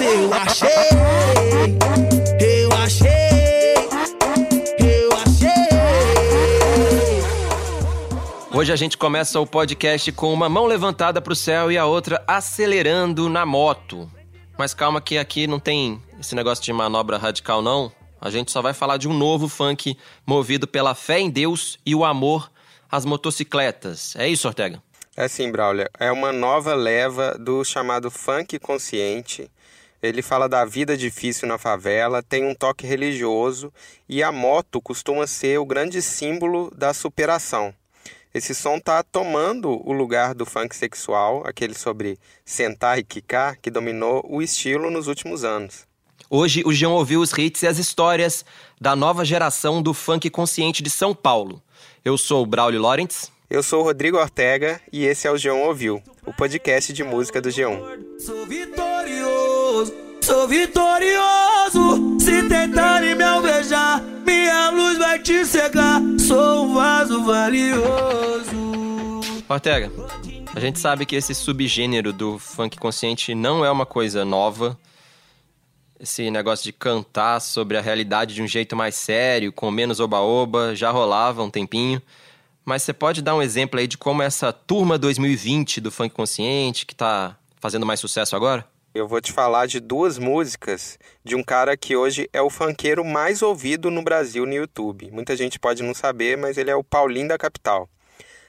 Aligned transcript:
eu 0.00 0.32
achei. 0.32 0.68
Eu 2.40 2.72
achei. 2.72 3.08
Eu 4.78 5.10
achei. 5.16 5.58
Hoje 8.52 8.72
a 8.72 8.76
gente 8.76 8.96
começa 8.96 9.40
o 9.40 9.46
podcast 9.46 10.12
com 10.12 10.32
uma 10.32 10.48
mão 10.48 10.66
levantada 10.66 11.20
pro 11.20 11.34
céu 11.34 11.70
e 11.72 11.76
a 11.78 11.84
outra 11.84 12.22
acelerando 12.26 13.28
na 13.28 13.44
moto. 13.44 14.10
Mas 14.56 14.74
calma 14.74 15.00
que 15.00 15.18
aqui 15.18 15.46
não 15.46 15.58
tem 15.60 16.02
esse 16.18 16.34
negócio 16.34 16.64
de 16.64 16.72
manobra 16.72 17.18
radical 17.18 17.60
não. 17.62 17.92
A 18.20 18.30
gente 18.30 18.50
só 18.50 18.60
vai 18.60 18.74
falar 18.74 18.96
de 18.96 19.08
um 19.08 19.14
novo 19.14 19.48
funk 19.48 19.96
movido 20.26 20.66
pela 20.66 20.94
fé 20.94 21.20
em 21.20 21.30
Deus 21.30 21.78
e 21.86 21.94
o 21.94 22.04
amor 22.04 22.50
às 22.90 23.04
motocicletas. 23.04 24.14
É 24.16 24.28
isso, 24.28 24.48
Ortega? 24.48 24.82
É 25.16 25.26
sim, 25.26 25.50
Braulio. 25.50 25.88
É 25.98 26.10
uma 26.12 26.32
nova 26.32 26.74
leva 26.74 27.36
do 27.38 27.64
chamado 27.64 28.10
funk 28.10 28.58
consciente. 28.58 29.50
Ele 30.02 30.22
fala 30.22 30.48
da 30.48 30.64
vida 30.64 30.96
difícil 30.96 31.48
na 31.48 31.58
favela, 31.58 32.22
tem 32.22 32.44
um 32.46 32.54
toque 32.54 32.86
religioso 32.86 33.72
e 34.08 34.22
a 34.22 34.30
moto 34.30 34.80
costuma 34.80 35.26
ser 35.26 35.58
o 35.58 35.66
grande 35.66 36.00
símbolo 36.00 36.70
da 36.76 36.94
superação. 36.94 37.74
Esse 38.32 38.54
som 38.54 38.76
está 38.76 39.02
tomando 39.02 39.80
o 39.84 39.92
lugar 39.92 40.34
do 40.34 40.46
funk 40.46 40.76
sexual, 40.76 41.42
aquele 41.44 41.74
sobre 41.74 42.18
sentar 42.44 42.98
e 42.98 43.02
quicar, 43.02 43.58
que 43.60 43.70
dominou 43.70 44.24
o 44.28 44.40
estilo 44.40 44.90
nos 44.90 45.08
últimos 45.08 45.44
anos. 45.44 45.86
Hoje 46.30 46.62
o 46.64 46.72
João 46.72 46.92
ouviu 46.92 47.20
os 47.20 47.32
hits 47.36 47.62
e 47.62 47.66
as 47.66 47.78
histórias 47.78 48.44
da 48.80 48.94
nova 48.94 49.24
geração 49.24 49.82
do 49.82 49.94
funk 49.94 50.28
consciente 50.30 50.82
de 50.82 50.90
São 50.90 51.14
Paulo. 51.14 51.60
Eu 52.04 52.18
sou 52.18 52.42
o 52.42 52.46
Braulio 52.46 52.82
Lawrence. 52.82 53.30
Eu 53.50 53.62
sou 53.62 53.80
o 53.80 53.84
Rodrigo 53.84 54.18
Ortega 54.18 54.80
e 54.92 55.06
esse 55.06 55.26
é 55.26 55.30
o 55.30 55.34
G1 55.34 55.64
Ouviu, 55.64 56.02
o 56.26 56.32
podcast 56.34 56.92
de 56.92 57.02
música 57.02 57.40
do 57.40 57.48
G1. 57.48 58.20
Sou 58.20 58.46
sou 60.28 60.46
vitorioso. 60.46 62.18
Se 62.20 62.46
tentarem 62.46 63.14
me 63.14 63.24
alvejar, 63.24 64.02
minha 64.26 64.68
luz 64.68 64.98
vai 64.98 65.18
te 65.18 65.42
cegar. 65.46 66.02
Sou 66.18 66.66
um 66.66 66.74
vaso 66.74 67.24
valioso. 67.24 68.52
Ortega, 69.48 69.90
a 70.54 70.60
gente 70.60 70.78
sabe 70.78 71.06
que 71.06 71.16
esse 71.16 71.34
subgênero 71.34 72.12
do 72.12 72.38
funk 72.38 72.76
consciente 72.76 73.34
não 73.34 73.64
é 73.64 73.70
uma 73.70 73.86
coisa 73.86 74.22
nova. 74.22 74.78
Esse 75.98 76.30
negócio 76.30 76.62
de 76.62 76.72
cantar 76.72 77.40
sobre 77.40 77.78
a 77.78 77.80
realidade 77.80 78.34
de 78.34 78.42
um 78.42 78.46
jeito 78.46 78.76
mais 78.76 78.94
sério, 78.94 79.50
com 79.50 79.70
menos 79.70 79.98
oba-oba, 79.98 80.76
já 80.76 80.90
rolava 80.90 81.42
um 81.42 81.50
tempinho. 81.50 82.02
Mas 82.66 82.82
você 82.82 82.92
pode 82.92 83.22
dar 83.22 83.34
um 83.34 83.40
exemplo 83.40 83.80
aí 83.80 83.86
de 83.86 83.96
como 83.96 84.22
essa 84.22 84.52
turma 84.52 84.98
2020 84.98 85.80
do 85.80 85.90
funk 85.90 86.14
consciente, 86.14 86.84
que 86.84 86.94
tá 86.94 87.34
fazendo 87.58 87.86
mais 87.86 87.98
sucesso 87.98 88.36
agora? 88.36 88.64
Eu 88.94 89.06
vou 89.06 89.20
te 89.20 89.32
falar 89.32 89.66
de 89.66 89.80
duas 89.80 90.18
músicas 90.18 90.98
de 91.22 91.36
um 91.36 91.42
cara 91.42 91.76
que 91.76 91.94
hoje 91.94 92.28
é 92.32 92.40
o 92.40 92.48
funkeiro 92.48 93.04
mais 93.04 93.42
ouvido 93.42 93.90
no 93.90 94.02
Brasil 94.02 94.46
no 94.46 94.54
YouTube. 94.54 95.10
Muita 95.10 95.36
gente 95.36 95.58
pode 95.58 95.82
não 95.82 95.92
saber, 95.92 96.38
mas 96.38 96.56
ele 96.56 96.70
é 96.70 96.74
o 96.74 96.82
Paulinho 96.82 97.28
da 97.28 97.36
Capital. 97.36 97.88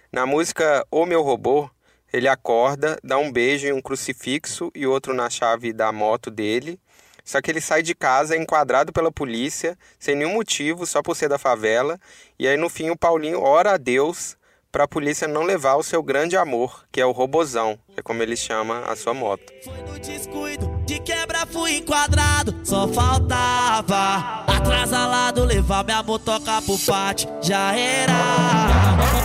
Na 0.09 0.25
música 0.25 0.85
O 0.89 1.05
Meu 1.05 1.21
Robô, 1.21 1.69
ele 2.11 2.27
acorda, 2.27 2.97
dá 3.03 3.17
um 3.17 3.29
beijo 3.29 3.67
em 3.67 3.73
um 3.73 3.81
crucifixo 3.81 4.71
e 4.73 4.87
outro 4.87 5.13
na 5.13 5.29
chave 5.29 5.73
da 5.73 5.91
moto 5.91 6.31
dele. 6.31 6.79
Só 7.25 7.41
que 7.41 7.51
ele 7.51 7.61
sai 7.61 7.83
de 7.83 7.93
casa 7.93 8.37
enquadrado 8.37 8.93
pela 8.93 9.11
polícia, 9.11 9.77
sem 9.99 10.15
nenhum 10.15 10.35
motivo, 10.35 10.85
só 10.85 11.03
por 11.03 11.17
ser 11.17 11.27
da 11.27 11.37
favela. 11.37 11.99
E 12.39 12.47
aí 12.47 12.55
no 12.55 12.69
fim 12.69 12.89
o 12.89 12.97
Paulinho 12.97 13.41
ora 13.41 13.73
a 13.73 13.77
Deus 13.77 14.37
para 14.71 14.83
a 14.83 14.87
polícia 14.87 15.27
não 15.27 15.43
levar 15.43 15.75
o 15.75 15.83
seu 15.83 16.01
grande 16.03 16.37
amor, 16.37 16.85
que 16.91 17.01
é 17.01 17.05
o 17.05 17.11
robozão, 17.11 17.77
que 17.91 17.99
é 17.99 18.03
como 18.03 18.21
ele 18.21 18.37
chama 18.37 18.81
a 18.81 18.95
sua 18.95 19.13
moto. 19.13 19.51
Foi 19.63 19.81
no 19.81 19.99
descuido, 19.99 20.67
de 20.85 20.99
quebra 20.99 21.45
fui 21.47 21.77
enquadrado. 21.77 22.55
Só 22.63 22.87
faltava 22.87 24.45
atrasalado 24.47 25.43
levar 25.43 25.83
minha 25.83 26.03
motoca 26.03 26.61
pro 26.61 26.77
pátio. 26.85 27.29
Já 27.41 27.73
era. 27.75 28.13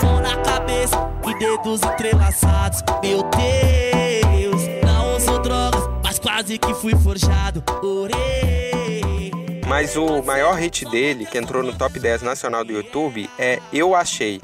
Mão 0.02 0.20
na 0.20 0.36
cabeça 0.42 0.96
e 1.26 1.38
dedos 1.38 1.82
entrelaçados. 1.82 2.80
Meu 3.02 3.22
Deus, 3.24 4.62
não 4.82 5.16
uso 5.16 5.38
drogas, 5.40 5.82
mas 6.02 6.18
quase 6.18 6.58
que 6.58 6.72
fui 6.74 6.96
forjado. 6.96 7.62
Orei. 7.82 9.30
Mas 9.66 9.96
o 9.96 10.22
maior 10.22 10.54
hit 10.54 10.84
dele, 10.86 11.26
que 11.26 11.38
entrou 11.38 11.62
no 11.62 11.76
top 11.76 11.98
10 11.98 12.22
nacional 12.22 12.64
do 12.64 12.72
YouTube, 12.72 13.28
é 13.38 13.60
Eu 13.72 13.94
Achei. 13.94 14.40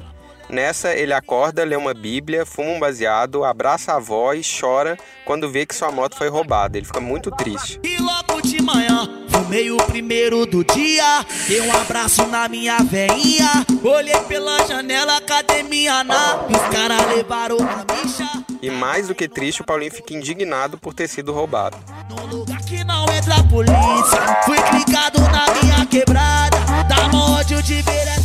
Nessa, 0.50 0.92
ele 0.92 1.12
acorda, 1.12 1.64
lê 1.64 1.76
uma 1.76 1.94
bíblia, 1.94 2.44
fuma 2.44 2.70
um 2.70 2.80
baseado, 2.80 3.44
abraça 3.44 3.92
a 3.92 3.96
avó 3.96 4.34
e 4.34 4.42
chora 4.42 4.98
quando 5.24 5.48
vê 5.48 5.64
que 5.64 5.74
sua 5.74 5.92
moto 5.92 6.16
foi 6.16 6.28
roubada. 6.28 6.76
Ele 6.76 6.84
fica 6.84 7.00
muito 7.00 7.30
triste. 7.30 7.78
E 7.84 7.96
logo 8.02 8.42
de 8.42 8.60
manhã, 8.60 9.08
fumei 9.28 9.70
o 9.70 9.76
primeiro 9.76 10.44
do 10.46 10.64
dia. 10.64 11.24
Dei 11.46 11.60
um 11.60 11.72
abraço 11.72 12.26
na 12.26 12.48
minha 12.48 12.78
veinha. 12.78 13.64
Olhei 13.84 14.18
pela 14.22 14.66
janela, 14.66 15.20
cadê 15.20 15.62
minha 15.62 16.02
nave? 16.02 16.52
Os 16.52 16.76
caras 16.76 17.06
levaram 17.14 17.58
a 17.58 17.84
micha. 17.94 18.28
E 18.60 18.70
mais 18.70 19.06
do 19.06 19.14
que 19.14 19.28
triste, 19.28 19.62
o 19.62 19.64
Paulinho 19.64 19.92
fica 19.92 20.14
indignado 20.14 20.76
por 20.76 20.92
ter 20.92 21.06
sido 21.06 21.32
roubado. 21.32 21.78
Num 22.10 22.26
lugar 22.26 22.60
que 22.64 22.82
não 22.82 23.04
entra 23.04 23.36
a 23.36 23.44
polícia. 23.44 24.42
Fui 24.44 24.58
clicado 24.62 25.20
na 25.20 25.46
minha 25.62 25.86
quebrada. 25.86 26.58
Dá 26.88 27.16
ódio 27.16 27.62
de 27.62 27.80
ver 27.82 28.00
fitas. 28.00 28.19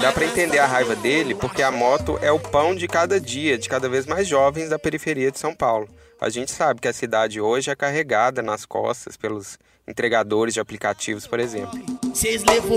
Dá 0.00 0.12
pra 0.12 0.24
entender 0.24 0.58
a 0.58 0.66
raiva 0.66 0.94
dele 0.96 1.34
porque 1.34 1.62
a 1.62 1.70
moto 1.70 2.18
é 2.22 2.30
o 2.32 2.38
pão 2.38 2.74
de 2.74 2.88
cada 2.88 3.20
dia 3.20 3.58
de 3.58 3.68
cada 3.68 3.88
vez 3.88 4.06
mais 4.06 4.26
jovens 4.26 4.68
da 4.68 4.78
periferia 4.78 5.30
de 5.30 5.38
São 5.38 5.54
Paulo. 5.54 5.88
A 6.20 6.28
gente 6.28 6.52
sabe 6.52 6.80
que 6.80 6.88
a 6.88 6.92
cidade 6.92 7.40
hoje 7.40 7.70
é 7.70 7.74
carregada 7.74 8.42
nas 8.42 8.64
costas 8.64 9.16
pelos 9.16 9.58
entregadores 9.86 10.54
de 10.54 10.60
aplicativos, 10.60 11.26
por 11.26 11.40
exemplo. 11.40 11.78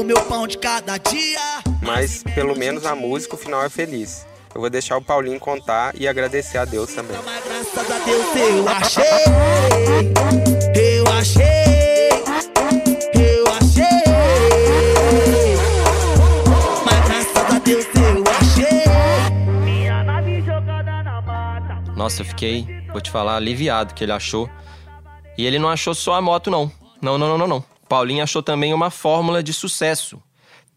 Meu 0.04 0.22
pão 0.24 0.48
de 0.48 0.58
cada 0.58 0.98
dia. 0.98 1.40
Mas 1.82 2.24
pelo 2.24 2.58
menos 2.58 2.86
a 2.86 2.96
música 2.96 3.36
o 3.36 3.38
final 3.38 3.64
é 3.64 3.70
feliz. 3.70 4.26
Eu 4.54 4.62
vou 4.62 4.70
deixar 4.70 4.98
o 4.98 5.02
Paulinho 5.02 5.40
contar 5.40 5.94
e 6.00 6.08
agradecer 6.08 6.58
a 6.58 6.66
Deus 6.66 6.94
também. 6.94 7.18
Mas 7.24 7.44
graças 7.44 7.92
a 7.92 8.00
Deus 8.00 8.26
eu 8.36 8.70
achei. 8.70 9.04
Eu 10.74 11.06
achei. 11.08 11.65
Nossa, 22.06 22.22
eu 22.22 22.26
fiquei, 22.28 22.68
vou 22.92 23.02
te 23.02 23.10
falar, 23.10 23.36
aliviado 23.36 23.96
que 23.96 24.04
ele 24.04 24.12
achou. 24.12 24.48
E 25.36 25.44
ele 25.44 25.58
não 25.58 25.68
achou 25.68 25.96
só 25.96 26.14
a 26.14 26.22
moto, 26.22 26.52
não. 26.52 26.72
Não, 27.02 27.18
não, 27.18 27.30
não, 27.30 27.38
não, 27.40 27.48
não. 27.48 27.66
Paulinho 27.90 28.22
achou 28.22 28.44
também 28.44 28.76
uma 28.76 28.92
fórmula 28.92 29.42
de 29.42 29.52
sucesso. 29.52 30.22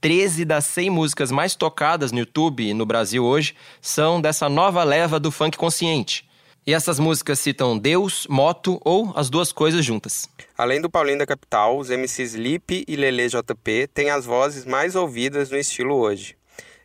13 0.01 0.47
das 0.47 0.65
100 0.65 0.89
músicas 0.89 1.31
mais 1.31 1.55
tocadas 1.55 2.13
no 2.13 2.21
YouTube 2.21 2.73
no 2.73 2.87
Brasil 2.87 3.23
hoje 3.23 3.55
são 3.79 4.23
dessa 4.23 4.49
nova 4.49 4.83
leva 4.83 5.21
do 5.21 5.31
funk 5.31 5.59
consciente. 5.59 6.27
E 6.67 6.73
essas 6.73 6.99
músicas 6.99 7.39
citam 7.39 7.77
Deus, 7.77 8.27
moto 8.27 8.81
ou 8.83 9.13
as 9.15 9.29
duas 9.29 9.53
coisas 9.53 9.85
juntas. 9.85 10.31
Além 10.57 10.81
do 10.81 10.89
Paulinho 10.89 11.19
da 11.19 11.27
Capital, 11.27 11.77
os 11.77 11.91
MCs 11.91 12.37
Lipe 12.37 12.87
e 12.89 12.97
Lele 12.97 13.29
JP 13.29 13.91
têm 13.93 14.09
as 14.09 14.25
vozes 14.25 14.65
mais 14.65 14.97
ouvidas 14.97 15.51
no 15.51 15.59
estilo 15.59 15.95
hoje. 15.95 16.38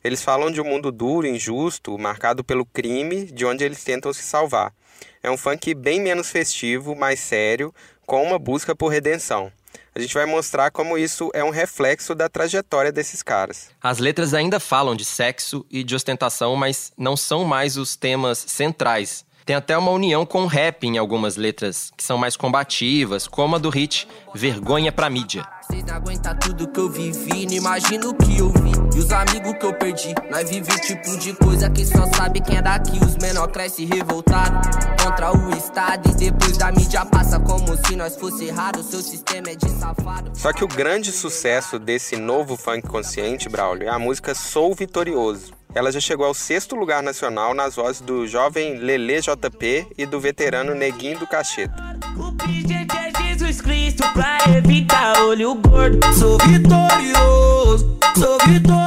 Eles 0.04 0.22
falam 0.22 0.52
de 0.52 0.60
um 0.60 0.66
mundo 0.66 0.92
duro, 0.92 1.26
injusto, 1.26 1.98
marcado 1.98 2.44
pelo 2.44 2.66
crime, 2.66 3.26
de 3.26 3.46
onde 3.46 3.64
eles 3.64 3.84
tentam 3.86 4.12
se 4.12 4.22
salvar. 4.22 4.74
É 5.22 5.32
um 5.32 5.38
funk 5.38 5.74
bem 5.74 6.02
menos 6.02 6.30
festivo, 6.30 6.94
mais 6.94 7.22
sério, 7.22 7.74
com 8.06 8.22
uma 8.22 8.38
busca 8.38 8.76
por 8.76 8.90
redenção. 8.90 9.50
A 9.96 10.00
gente 10.00 10.14
vai 10.14 10.26
mostrar 10.26 10.72
como 10.72 10.98
isso 10.98 11.32
é 11.34 11.42
um 11.42 11.52
reflexo 11.52 12.14
da 12.14 12.28
trajetória 12.28 12.92
desses 12.92 13.24
caras. 13.24 13.70
As 13.82 14.00
letras 14.00 14.34
ainda 14.34 14.60
falam 14.60 14.94
de 14.94 15.06
sexo 15.06 15.66
e 15.72 15.86
de 15.86 15.96
ostentação, 15.96 16.56
mas 16.58 16.92
não 16.98 17.16
são 17.16 17.46
mais 17.46 17.78
os 17.78 17.96
temas 17.96 18.40
centrais. 18.40 19.26
Tem 19.46 19.56
até 19.56 19.78
uma 19.78 19.92
união 19.92 20.26
com 20.26 20.44
o 20.44 20.48
rap 20.48 20.86
em 20.86 20.98
algumas 20.98 21.38
letras, 21.38 21.92
que 21.96 22.04
são 22.04 22.18
mais 22.18 22.36
combativas, 22.36 23.28
como 23.28 23.56
a 23.56 23.60
do 23.60 23.70
hit 23.70 24.08
Vergonha 24.34 24.92
pra 24.92 25.10
Mídia. 25.10 25.48
Cês 25.70 25.84
não 25.86 25.96
aguentam 25.96 26.38
tudo 26.40 26.68
que 26.68 26.80
eu 26.80 26.90
vivi, 26.90 27.46
não 27.46 27.54
imagino 27.54 28.10
o 28.10 28.16
que 28.16 28.38
eu 28.38 28.50
vi. 28.50 28.83
E 28.96 29.00
os 29.00 29.12
amigos 29.12 29.54
que 29.60 29.66
eu 29.66 29.74
perdi, 29.74 30.14
nós 30.30 30.48
vive 30.48 30.72
o 30.72 30.80
tipo 30.80 31.18
de 31.18 31.34
coisa 31.34 31.70
que 31.70 31.84
só 31.84 32.06
sabe 32.16 32.40
quem 32.42 32.58
é 32.58 32.62
daqui. 32.62 33.00
Os 33.04 33.18
menor 33.18 33.48
cresce 33.48 33.86
revoltado 33.86 34.62
contra 35.04 35.36
o 35.36 35.50
Estado. 35.58 36.10
E 36.10 36.14
depois 36.14 36.58
da 36.58 36.72
mídia 36.72 37.04
passa 37.06 37.40
como 37.40 37.76
se 37.88 37.96
nós 37.96 38.16
fosse 38.16 38.46
errado. 38.46 38.84
Seu 38.84 39.02
sistema 39.02 39.50
é 39.50 39.56
de 39.56 39.70
safado. 39.72 40.32
Só 40.36 40.54
que 40.54 40.64
o 40.64 40.68
grande 40.68 41.12
sucesso 41.12 41.80
desse 41.80 42.16
novo 42.18 42.56
funk 42.56 42.88
consciente, 42.88 43.50
Braulio, 43.50 43.88
é 43.88 43.92
a 43.92 43.98
música 43.98 44.36
Sou 44.36 44.76
Vitorioso. 44.76 45.54
Ela 45.74 45.92
já 45.92 46.00
chegou 46.00 46.28
ao 46.28 46.36
sexto 46.36 46.76
lugar 46.76 47.02
nacional 47.02 47.56
nas 47.56 47.76
vozes 47.76 48.00
do 48.00 48.28
jovem 48.28 48.78
Lele 48.78 49.22
JP 49.22 49.88
e 49.98 50.06
do 50.06 50.20
veterano 50.20 50.76
Neguinho 50.76 51.18
do 51.18 51.26
Cacheta. 51.26 51.98
O 52.16 52.32
pingente 52.34 52.96
é 52.96 53.24
Jesus 53.24 53.60
Cristo 53.60 54.04
pra 54.14 54.38
evitar 54.56 55.20
olho 55.24 55.56
gordo. 55.56 56.00
Sou 56.14 56.38
vitorioso, 56.46 57.98
sou 58.16 58.38
vitorioso. 58.46 58.83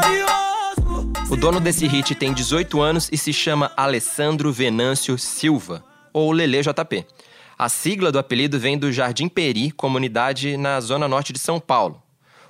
O 1.31 1.37
dono 1.37 1.61
desse 1.61 1.87
hit 1.87 2.15
tem 2.15 2.33
18 2.33 2.81
anos 2.81 3.11
e 3.13 3.19
se 3.19 3.33
chama 3.33 3.71
Alessandro 3.77 4.53
Venâncio 4.53 5.19
Silva, 5.19 5.85
ou 6.13 6.33
Lele 6.33 6.61
JP. 6.63 7.05
A 7.59 7.69
sigla 7.69 8.13
do 8.13 8.19
apelido 8.19 8.59
vem 8.59 8.79
do 8.79 8.93
Jardim 8.93 9.29
Peri, 9.29 9.71
comunidade 9.71 10.57
na 10.57 10.81
zona 10.81 11.09
norte 11.09 11.33
de 11.33 11.39
São 11.39 11.59
Paulo. 11.59 12.03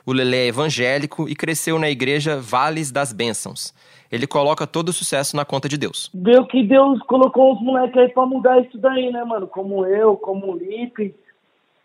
O 0.07 0.13
Lelê 0.13 0.45
é 0.45 0.47
evangélico 0.47 1.29
e 1.29 1.35
cresceu 1.35 1.81
na 1.81 1.91
igreja 1.91 2.39
Vales 2.41 2.93
das 2.93 3.13
Bênçãos. 3.13 3.75
Ele 4.11 4.25
coloca 4.25 4.67
todo 4.67 4.91
o 4.91 4.93
sucesso 4.93 5.35
na 5.35 5.45
conta 5.45 5.69
de 5.69 5.77
Deus. 5.77 6.09
Deu 6.15 6.47
que 6.47 6.63
Deus 6.63 7.01
colocou 7.03 7.53
uns 7.53 7.61
moleques 7.61 7.97
aí 7.97 8.09
pra 8.11 8.25
mudar 8.25 8.61
isso 8.61 8.79
daí, 8.79 9.11
né, 9.11 9.25
mano? 9.25 9.49
Como 9.49 9.85
eu, 9.85 10.17
como 10.17 10.53
o 10.53 10.57
Lipe, 10.57 11.13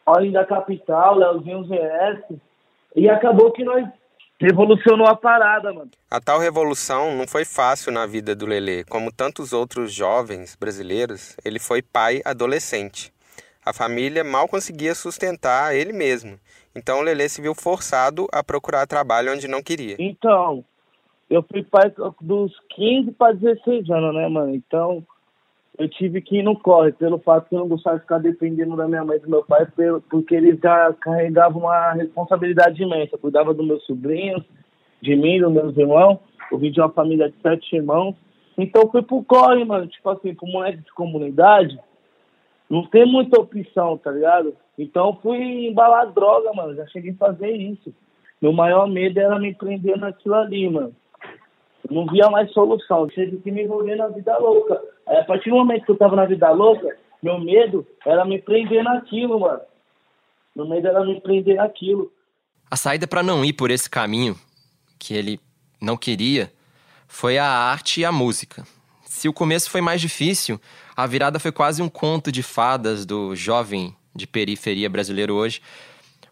Olhem 0.06 0.32
da 0.32 0.46
Capital, 0.46 1.16
Leozinho 1.16 1.64
ZS. 1.64 2.38
E 2.96 3.10
acabou 3.10 3.52
que 3.52 3.64
nós 3.64 3.88
revolucionou 4.42 5.08
a 5.08 5.16
parada, 5.16 5.72
mano. 5.72 5.92
A 6.10 6.20
tal 6.20 6.40
revolução 6.40 7.16
não 7.16 7.28
foi 7.28 7.46
fácil 7.46 7.92
na 7.92 8.06
vida 8.06 8.36
do 8.36 8.46
Lelê. 8.46 8.84
Como 8.84 9.12
tantos 9.12 9.54
outros 9.54 9.94
jovens 9.94 10.58
brasileiros, 10.60 11.38
ele 11.46 11.60
foi 11.60 11.82
pai 11.82 12.22
adolescente. 12.26 13.14
A 13.64 13.72
família 13.72 14.24
mal 14.24 14.48
conseguia 14.48 14.96
sustentar 14.96 15.76
ele 15.76 15.94
mesmo. 15.94 16.40
Então 16.76 17.00
o 17.00 17.02
Lelê 17.04 17.30
se 17.30 17.42
viu 17.42 17.54
forçado 17.54 18.28
a 18.34 18.44
procurar 18.44 18.88
trabalho 18.88 19.32
onde 19.32 19.48
não 19.48 19.62
queria. 19.62 19.96
Então, 20.00 20.66
eu 21.30 21.44
fui 21.44 21.64
pai 21.64 21.94
dos 22.20 22.52
15 22.76 23.12
para 23.12 23.34
16 23.34 23.90
anos, 23.90 24.16
né, 24.16 24.28
mano? 24.28 24.56
Então, 24.56 25.06
eu 25.82 25.90
tive 25.90 26.22
que 26.22 26.38
ir 26.38 26.44
no 26.44 26.56
corre, 26.56 26.92
pelo 26.92 27.18
fato 27.18 27.50
que 27.50 27.56
eu 27.56 27.60
não 27.62 27.68
gostava 27.68 27.96
de 27.96 28.04
ficar 28.04 28.20
dependendo 28.20 28.76
da 28.76 28.88
minha 28.88 29.04
mãe 29.04 29.18
e 29.18 29.20
do 29.20 29.30
meu 29.32 29.44
pai, 29.44 29.66
porque 30.12 30.36
eles 30.36 30.60
já 30.60 30.94
carregavam 30.94 31.64
uma 31.64 31.94
responsabilidade 31.94 32.84
imensa. 32.84 33.18
cuidava 33.18 33.52
dos 33.52 33.66
meus 33.66 33.84
sobrinhos, 33.88 34.44
de 35.02 35.16
mim, 35.16 35.42
dos 35.42 35.52
meus 35.52 35.76
irmãos. 35.76 36.20
Eu 36.52 36.60
vim 36.60 36.70
de 36.70 36.80
uma 36.80 36.92
família 36.92 37.32
de 37.32 37.36
sete 37.42 37.76
irmãos. 37.76 38.16
Então, 38.56 38.92
fui 38.92 39.02
pro 39.02 39.24
corre, 39.24 39.66
mano. 39.66 39.88
Tipo 39.88 40.12
assim, 40.12 40.36
pro 40.36 40.46
moleque 40.46 40.84
de 40.84 40.94
comunidade, 40.94 41.80
não 42.70 42.86
tem 42.86 43.04
muita 43.08 43.42
opção, 43.42 43.98
tá 43.98 44.12
ligado? 44.12 44.54
Então, 44.78 45.18
fui 45.20 45.66
embalar 45.66 46.14
droga, 46.14 46.54
mano. 46.54 46.76
Já 46.76 46.86
cheguei 46.90 47.14
a 47.14 47.16
fazer 47.16 47.50
isso. 47.50 47.92
Meu 48.40 48.54
maior 48.54 48.88
medo 48.88 49.20
era 49.20 49.40
me 49.40 49.52
prender 49.52 49.98
naquilo 49.98 50.36
ali, 50.36 50.70
mano 50.70 50.94
não 51.90 52.06
via 52.06 52.30
mais 52.30 52.52
solução. 52.52 53.08
Tive 53.08 53.38
que 53.38 53.52
me 53.52 53.64
envolver 53.64 53.96
na 53.96 54.08
vida 54.08 54.38
louca. 54.38 54.82
Aí, 55.08 55.18
a 55.18 55.24
partir 55.24 55.50
do 55.50 55.56
momento 55.56 55.86
que 55.86 55.92
eu 55.92 55.98
tava 55.98 56.16
na 56.16 56.26
vida 56.26 56.50
louca, 56.52 56.96
meu 57.22 57.40
medo 57.40 57.86
era 58.06 58.26
me 58.26 58.42
prender 58.42 58.84
naquilo, 58.84 59.40
mano. 59.40 59.62
Meu 60.56 60.68
medo 60.68 60.88
era 60.88 61.04
me 61.06 61.20
prender 61.22 61.56
naquilo. 61.56 62.12
A 62.70 62.76
saída 62.76 63.08
para 63.08 63.24
não 63.24 63.44
ir 63.44 63.54
por 63.54 63.72
esse 63.72 63.90
caminho 63.90 64.36
que 65.00 65.14
ele 65.14 65.40
não 65.82 65.98
queria 65.98 66.52
foi 67.08 67.38
a 67.38 67.46
arte 67.46 68.02
e 68.02 68.06
a 68.06 68.12
música. 68.12 68.64
Se 69.06 69.28
o 69.28 69.34
começo 69.34 69.70
foi 69.70 69.82
mais 69.82 70.00
difícil, 70.00 70.60
a 70.96 71.06
virada 71.06 71.40
foi 71.40 71.52
quase 71.52 71.82
um 71.82 71.90
conto 71.90 72.32
de 72.32 72.42
fadas 72.42 73.06
do 73.06 73.36
jovem 73.36 73.96
de 74.16 74.26
periferia 74.26 74.90
brasileiro 74.90 75.34
hoje. 75.34 75.62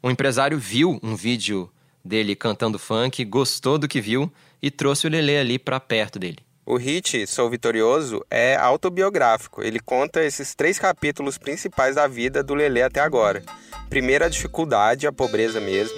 Um 0.04 0.10
empresário 0.10 0.58
viu 0.58 1.00
um 1.04 1.16
vídeo 1.16 1.70
dele 2.04 2.36
cantando 2.36 2.80
funk, 2.80 3.24
gostou 3.26 3.78
do 3.78 3.88
que 3.88 4.02
viu 4.02 4.32
e 4.62 4.70
trouxe 4.70 5.08
o 5.08 5.10
Lelê 5.10 5.38
ali 5.38 5.60
para 5.60 5.80
perto 5.80 6.20
dele. 6.20 6.40
O 6.66 6.78
hit 6.78 7.26
Sou 7.26 7.50
Vitorioso 7.50 8.24
é 8.30 8.56
autobiográfico. 8.56 9.64
Ele 9.64 9.80
conta 9.80 10.24
esses 10.24 10.54
três 10.54 10.78
capítulos 10.78 11.36
principais 11.36 11.96
da 11.96 12.08
vida 12.08 12.44
do 12.44 12.54
Lelê 12.54 12.84
até 12.84 13.00
agora. 13.00 13.42
Primeiro 13.90 14.24
a 14.24 14.30
dificuldade, 14.30 15.08
a 15.08 15.12
pobreza 15.12 15.60
mesmo. 15.60 15.98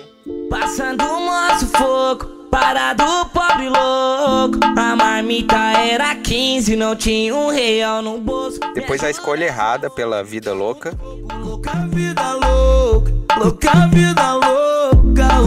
Passando 0.50 1.03
o 1.03 1.19
nosso 1.25 1.68
fogo, 1.68 2.47
parado 2.50 3.04
pobre 3.33 3.68
louco. 3.68 4.59
A 4.77 4.95
marmita 4.95 5.57
era 5.57 6.15
15, 6.15 6.77
não 6.77 6.95
tinha 6.95 7.36
um 7.36 7.50
real 7.50 8.01
no 8.01 8.18
bolso. 8.19 8.62
Depois 8.74 9.04
a 9.04 9.09
escolha 9.09 9.44
errada 9.44 9.89
pela 9.89 10.24
vida 10.24 10.54
louca. 10.54 10.97
Louca 11.44 11.74
vida 11.89 12.33
louca, 12.36 13.12
louca 13.38 13.88
vida 13.88 14.33
louca. 14.36 15.00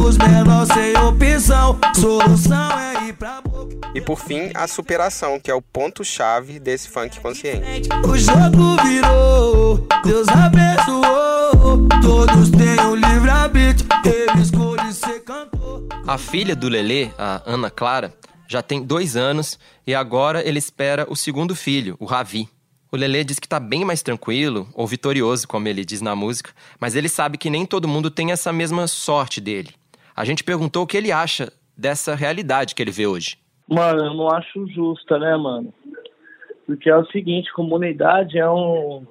Os 0.07 0.19
menores 0.19 0.69
sem 0.69 0.97
opção, 0.97 1.79
solução 1.95 2.79
é 2.79 2.95
e 3.95 4.01
por 4.01 4.19
fim, 4.19 4.51
a 4.55 4.67
superação, 4.67 5.39
que 5.39 5.49
é 5.49 5.55
o 5.55 5.63
ponto-chave 5.63 6.59
desse 6.59 6.89
funk 6.89 7.21
consciente. 7.21 7.89
O 8.05 8.17
jogo 8.19 8.77
virou, 8.83 9.87
Deus 10.05 10.27
abençoou. 10.29 11.87
Todos 12.03 12.51
têm 12.51 12.81
o 12.87 12.97
livre-arbítrio, 12.97 13.89
ele 14.05 14.43
escolhe 14.43 14.93
ser 14.93 15.21
cantor. 15.21 15.87
A 16.07 16.19
filha 16.19 16.57
do 16.57 16.69
Lelê, 16.69 17.11
a 17.17 17.41
Ana 17.47 17.71
Clara, 17.71 18.13
já 18.49 18.61
tem 18.63 18.83
dois 18.83 19.17
anos 19.17 19.59
e 19.87 19.95
agora 19.95 20.47
ele 20.47 20.59
espera 20.59 21.07
o 21.09 21.15
segundo 21.15 21.55
filho, 21.55 21.97
o 22.01 22.05
Ravi. 22.05 22.49
O 22.95 22.97
Lelê 22.97 23.25
diz 23.25 23.41
que 23.41 23.49
tá 23.49 23.59
bem 23.59 23.85
mais 23.85 24.05
tranquilo, 24.05 24.69
ou 24.73 24.87
vitorioso, 24.87 25.49
como 25.49 25.67
ele 25.67 25.85
diz 25.85 26.01
na 26.01 26.15
música, 26.15 26.53
mas 26.81 26.95
ele 26.95 27.09
sabe 27.09 27.37
que 27.37 27.51
nem 27.51 27.67
todo 27.67 27.89
mundo 27.89 28.09
tem 28.09 28.31
essa 28.31 28.53
mesma 28.53 28.87
sorte 28.87 29.41
dele. 29.41 29.71
A 30.15 30.25
gente 30.25 30.45
perguntou 30.45 30.85
o 30.85 30.87
que 30.87 30.97
ele 30.97 31.11
acha 31.11 31.53
dessa 31.77 32.15
realidade 32.15 32.73
que 32.73 32.81
ele 32.81 32.93
vê 32.93 33.05
hoje. 33.05 33.37
Mano, 33.69 34.05
eu 34.05 34.15
não 34.15 34.31
acho 34.31 34.69
justa, 34.69 35.19
né, 35.19 35.37
mano? 35.37 35.75
Porque 36.69 36.89
é 36.89 36.97
o 36.97 37.05
seguinte, 37.07 37.53
comunidade 37.53 38.39
é 38.39 38.49
um 38.49 39.05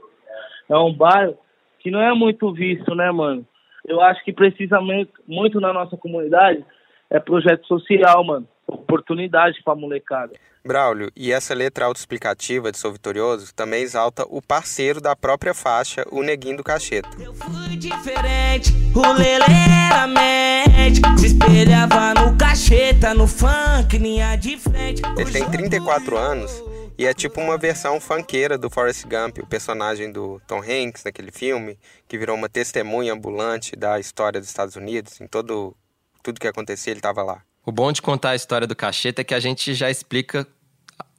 é 0.70 0.78
um 0.78 0.94
bairro 0.94 1.38
que 1.80 1.92
não 1.92 2.00
é 2.00 2.14
muito 2.16 2.54
visto, 2.54 2.96
né, 2.96 3.12
mano? 3.12 3.46
Eu 3.86 4.00
acho 4.00 4.24
que 4.24 4.32
precisa 4.32 4.80
muito 5.28 5.60
na 5.60 5.74
nossa 5.74 5.98
comunidade 5.98 6.64
é 7.10 7.20
projeto 7.20 7.68
social, 7.68 8.24
mano. 8.24 8.48
Oportunidade 8.68 9.62
pra 9.64 9.76
molecada. 9.76 10.34
Braulio, 10.66 11.12
e 11.14 11.30
essa 11.32 11.54
letra 11.54 11.86
autoexplicativa 11.86 12.72
de 12.72 12.78
Sou 12.78 12.94
Vitorioso 12.94 13.54
também 13.54 13.84
exalta 13.84 14.26
o 14.30 14.42
parceiro 14.42 15.02
da 15.02 15.14
própria 15.14 15.54
faixa, 15.54 16.06
o 16.10 16.24
Neguinho 16.24 16.56
do 16.56 16.64
Cacheta. 16.64 17.10
Eu 17.20 17.34
fui 17.34 17.76
diferente, 17.76 18.72
o 18.96 19.14
Lele 19.14 19.44
era 19.44 20.08
médico, 20.08 21.18
se 21.20 21.28
espelhava 21.28 22.14
no 22.14 22.38
cacheta, 22.38 23.14
no 23.14 23.28
funk, 23.28 23.98
linha 23.98 24.38
de 24.38 24.58
frente. 24.58 25.02
Ele 25.18 25.32
tem 25.32 25.50
34 25.52 26.18
anos 26.18 26.64
e 26.98 27.06
é 27.06 27.14
tipo 27.14 27.42
uma 27.42 27.58
versão 27.58 28.00
funkeira 28.00 28.58
do 28.58 28.70
Forrest 28.70 29.04
Gump, 29.06 29.40
o 29.40 29.48
personagem 29.48 30.14
do 30.14 30.42
Tom 30.48 30.60
Hanks 30.62 31.04
naquele 31.04 31.32
filme, 31.32 31.78
que 32.08 32.18
virou 32.18 32.38
uma 32.38 32.48
testemunha 32.48 33.12
ambulante 33.12 33.76
da 33.76 34.00
história 34.00 34.40
dos 34.40 34.48
Estados 34.48 34.78
Unidos, 34.78 35.20
em 35.20 35.28
todo 35.28 35.76
tudo 36.24 36.40
que 36.40 36.48
acontecia 36.48 36.94
ele 36.94 37.00
estava 37.00 37.22
lá. 37.22 37.44
O 37.66 37.72
bom 37.72 37.92
de 37.92 38.02
contar 38.02 38.32
a 38.32 38.36
história 38.36 38.68
do 38.68 38.76
Cacheta 38.76 39.22
é 39.22 39.24
que 39.24 39.34
a 39.34 39.40
gente 39.40 39.74
já 39.74 39.90
explica 39.90 40.46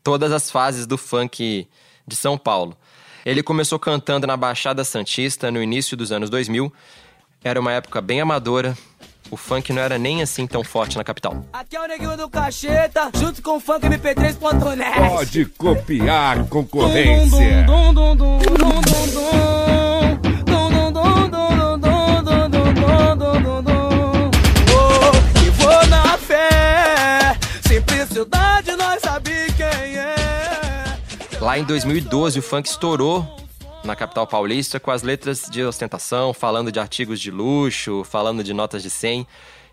todas 0.02 0.30
as 0.30 0.50
fases 0.50 0.86
do 0.86 0.98
funk 0.98 1.66
de 2.06 2.16
São 2.16 2.36
Paulo. 2.36 2.76
Ele 3.24 3.42
começou 3.42 3.78
cantando 3.78 4.26
na 4.26 4.36
Baixada 4.36 4.84
Santista 4.84 5.50
no 5.50 5.62
início 5.62 5.96
dos 5.96 6.12
anos 6.12 6.28
2000. 6.28 6.70
Era 7.42 7.58
uma 7.58 7.72
época 7.72 8.02
bem 8.02 8.20
amadora. 8.20 8.76
O 9.30 9.38
funk 9.38 9.72
não 9.72 9.80
era 9.80 9.98
nem 9.98 10.20
assim 10.20 10.46
tão 10.46 10.62
forte 10.62 10.98
na 10.98 11.04
capital. 11.04 11.46
Aqui 11.50 11.76
é 11.76 11.80
o 11.80 11.86
neguinho 11.88 12.16
do 12.16 12.28
Cacheta, 12.28 13.10
junto 13.14 13.40
com 13.40 13.56
o 13.56 13.60
funk 13.60 13.86
MP3.net. 13.86 15.08
Pode 15.08 15.46
copiar 15.46 16.46
concorrência. 16.48 17.64
Dum, 17.64 17.94
dum, 17.94 18.14
dum, 18.14 18.38
Lá 31.44 31.58
em 31.58 31.64
2012, 31.64 32.38
o 32.38 32.42
funk 32.42 32.66
estourou 32.66 33.36
na 33.84 33.94
capital 33.94 34.26
paulista 34.26 34.80
com 34.80 34.90
as 34.90 35.02
letras 35.02 35.42
de 35.42 35.62
ostentação, 35.62 36.32
falando 36.32 36.72
de 36.72 36.80
artigos 36.80 37.20
de 37.20 37.30
luxo, 37.30 38.02
falando 38.02 38.42
de 38.42 38.54
notas 38.54 38.82
de 38.82 38.88
100. 38.88 39.26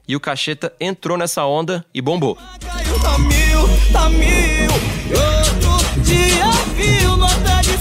E 0.05 0.13
o 0.13 0.19
Cacheta 0.19 0.73
entrou 0.81 1.17
nessa 1.17 1.45
onda 1.45 1.85
e 1.93 2.01
bombou. 2.01 2.35
Tá 2.35 3.17
mil, 3.19 3.93
tá 3.93 4.09
mil. 4.09 4.69
Outro 5.15 6.01
dia 6.01 6.51
viu 6.75 7.15
nota 7.15 7.61
de 7.61 7.77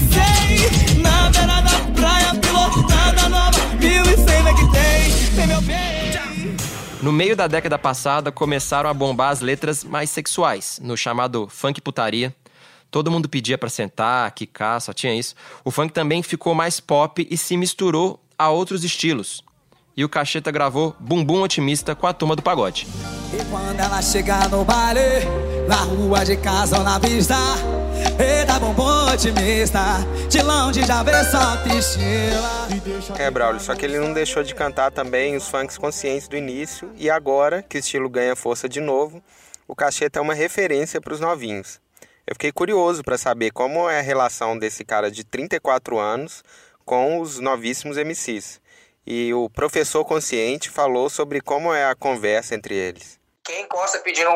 100 0.93 1.01
na 1.01 1.29
beira 1.29 1.61
da 1.61 1.91
praia, 1.93 2.33
pilotada 2.35 3.27
nova, 3.27 3.59
mil 3.75 4.05
e 4.05 4.15
cem 4.15 4.47
é 4.47 4.53
que 4.53 4.71
tem, 4.71 5.35
tem 5.35 5.47
meu 5.47 5.61
bem. 5.63 5.91
No 7.01 7.11
meio 7.11 7.35
da 7.35 7.45
década 7.45 7.77
passada, 7.77 8.31
começaram 8.31 8.89
a 8.89 8.93
bombar 8.93 9.31
as 9.31 9.41
letras 9.41 9.83
mais 9.83 10.09
sexuais, 10.09 10.79
no 10.81 10.95
chamado 10.95 11.49
funk 11.49 11.81
putaria, 11.81 12.33
Todo 12.91 13.09
mundo 13.09 13.29
pedia 13.29 13.57
para 13.57 13.69
sentar, 13.69 14.29
quicar, 14.31 14.81
só 14.81 14.91
tinha 14.91 15.15
isso. 15.15 15.33
O 15.63 15.71
funk 15.71 15.93
também 15.93 16.21
ficou 16.21 16.53
mais 16.53 16.81
pop 16.81 17.25
e 17.29 17.37
se 17.37 17.55
misturou 17.55 18.19
a 18.37 18.49
outros 18.49 18.83
estilos. 18.83 19.43
E 19.95 20.03
o 20.03 20.09
Cacheta 20.09 20.51
gravou 20.51 20.95
Bumbum 20.99 21.41
Otimista 21.41 21.95
com 21.95 22.05
a 22.05 22.13
turma 22.13 22.35
do 22.35 22.41
pagode. 22.41 22.85
E 23.33 23.43
quando 23.45 23.79
ela 23.79 24.01
chegar 24.01 24.49
no 24.49 24.65
baile, 24.65 25.25
na 25.67 25.77
rua 25.77 26.25
de 26.25 26.35
casa 26.35 26.77
ou 26.77 26.83
na 26.83 26.99
pista, 26.99 27.35
Eita, 28.19 28.59
bumbum 28.59 29.13
otimista, 29.13 29.79
de 30.27 30.41
longe 30.41 30.83
já 30.83 31.03
vê 31.03 31.23
só. 31.25 31.57
É, 33.17 33.29
Braulio, 33.29 33.59
só 33.59 33.75
que 33.75 33.85
ele 33.85 33.99
não 33.99 34.13
deixou 34.13 34.43
de 34.43 34.55
cantar 34.55 34.91
também 34.91 35.35
os 35.35 35.47
funks 35.47 35.77
conscientes 35.77 36.27
do 36.27 36.35
início 36.35 36.91
e 36.97 37.09
agora 37.09 37.61
que 37.61 37.77
o 37.77 37.79
estilo 37.79 38.09
ganha 38.09 38.35
força 38.35 38.67
de 38.67 38.79
novo, 38.79 39.21
o 39.67 39.75
Cacheta 39.75 40.19
é 40.19 40.21
uma 40.21 40.33
referência 40.33 40.99
para 40.99 41.13
os 41.13 41.19
novinhos. 41.19 41.79
Eu 42.31 42.35
fiquei 42.35 42.51
curioso 42.53 43.03
para 43.03 43.17
saber 43.17 43.51
como 43.51 43.89
é 43.89 43.99
a 43.99 44.01
relação 44.01 44.57
desse 44.57 44.85
cara 44.85 45.11
de 45.11 45.21
34 45.21 45.99
anos 45.99 46.41
com 46.85 47.19
os 47.19 47.39
novíssimos 47.39 47.97
MCs. 47.97 48.61
E 49.05 49.33
o 49.33 49.49
professor 49.49 50.05
consciente 50.05 50.69
falou 50.69 51.09
sobre 51.09 51.41
como 51.41 51.73
é 51.73 51.83
a 51.83 51.93
conversa 51.93 52.55
entre 52.55 52.73
eles. 52.73 53.19
Quem 53.43 53.67
gosta 53.67 53.99
pedindo, 53.99 54.29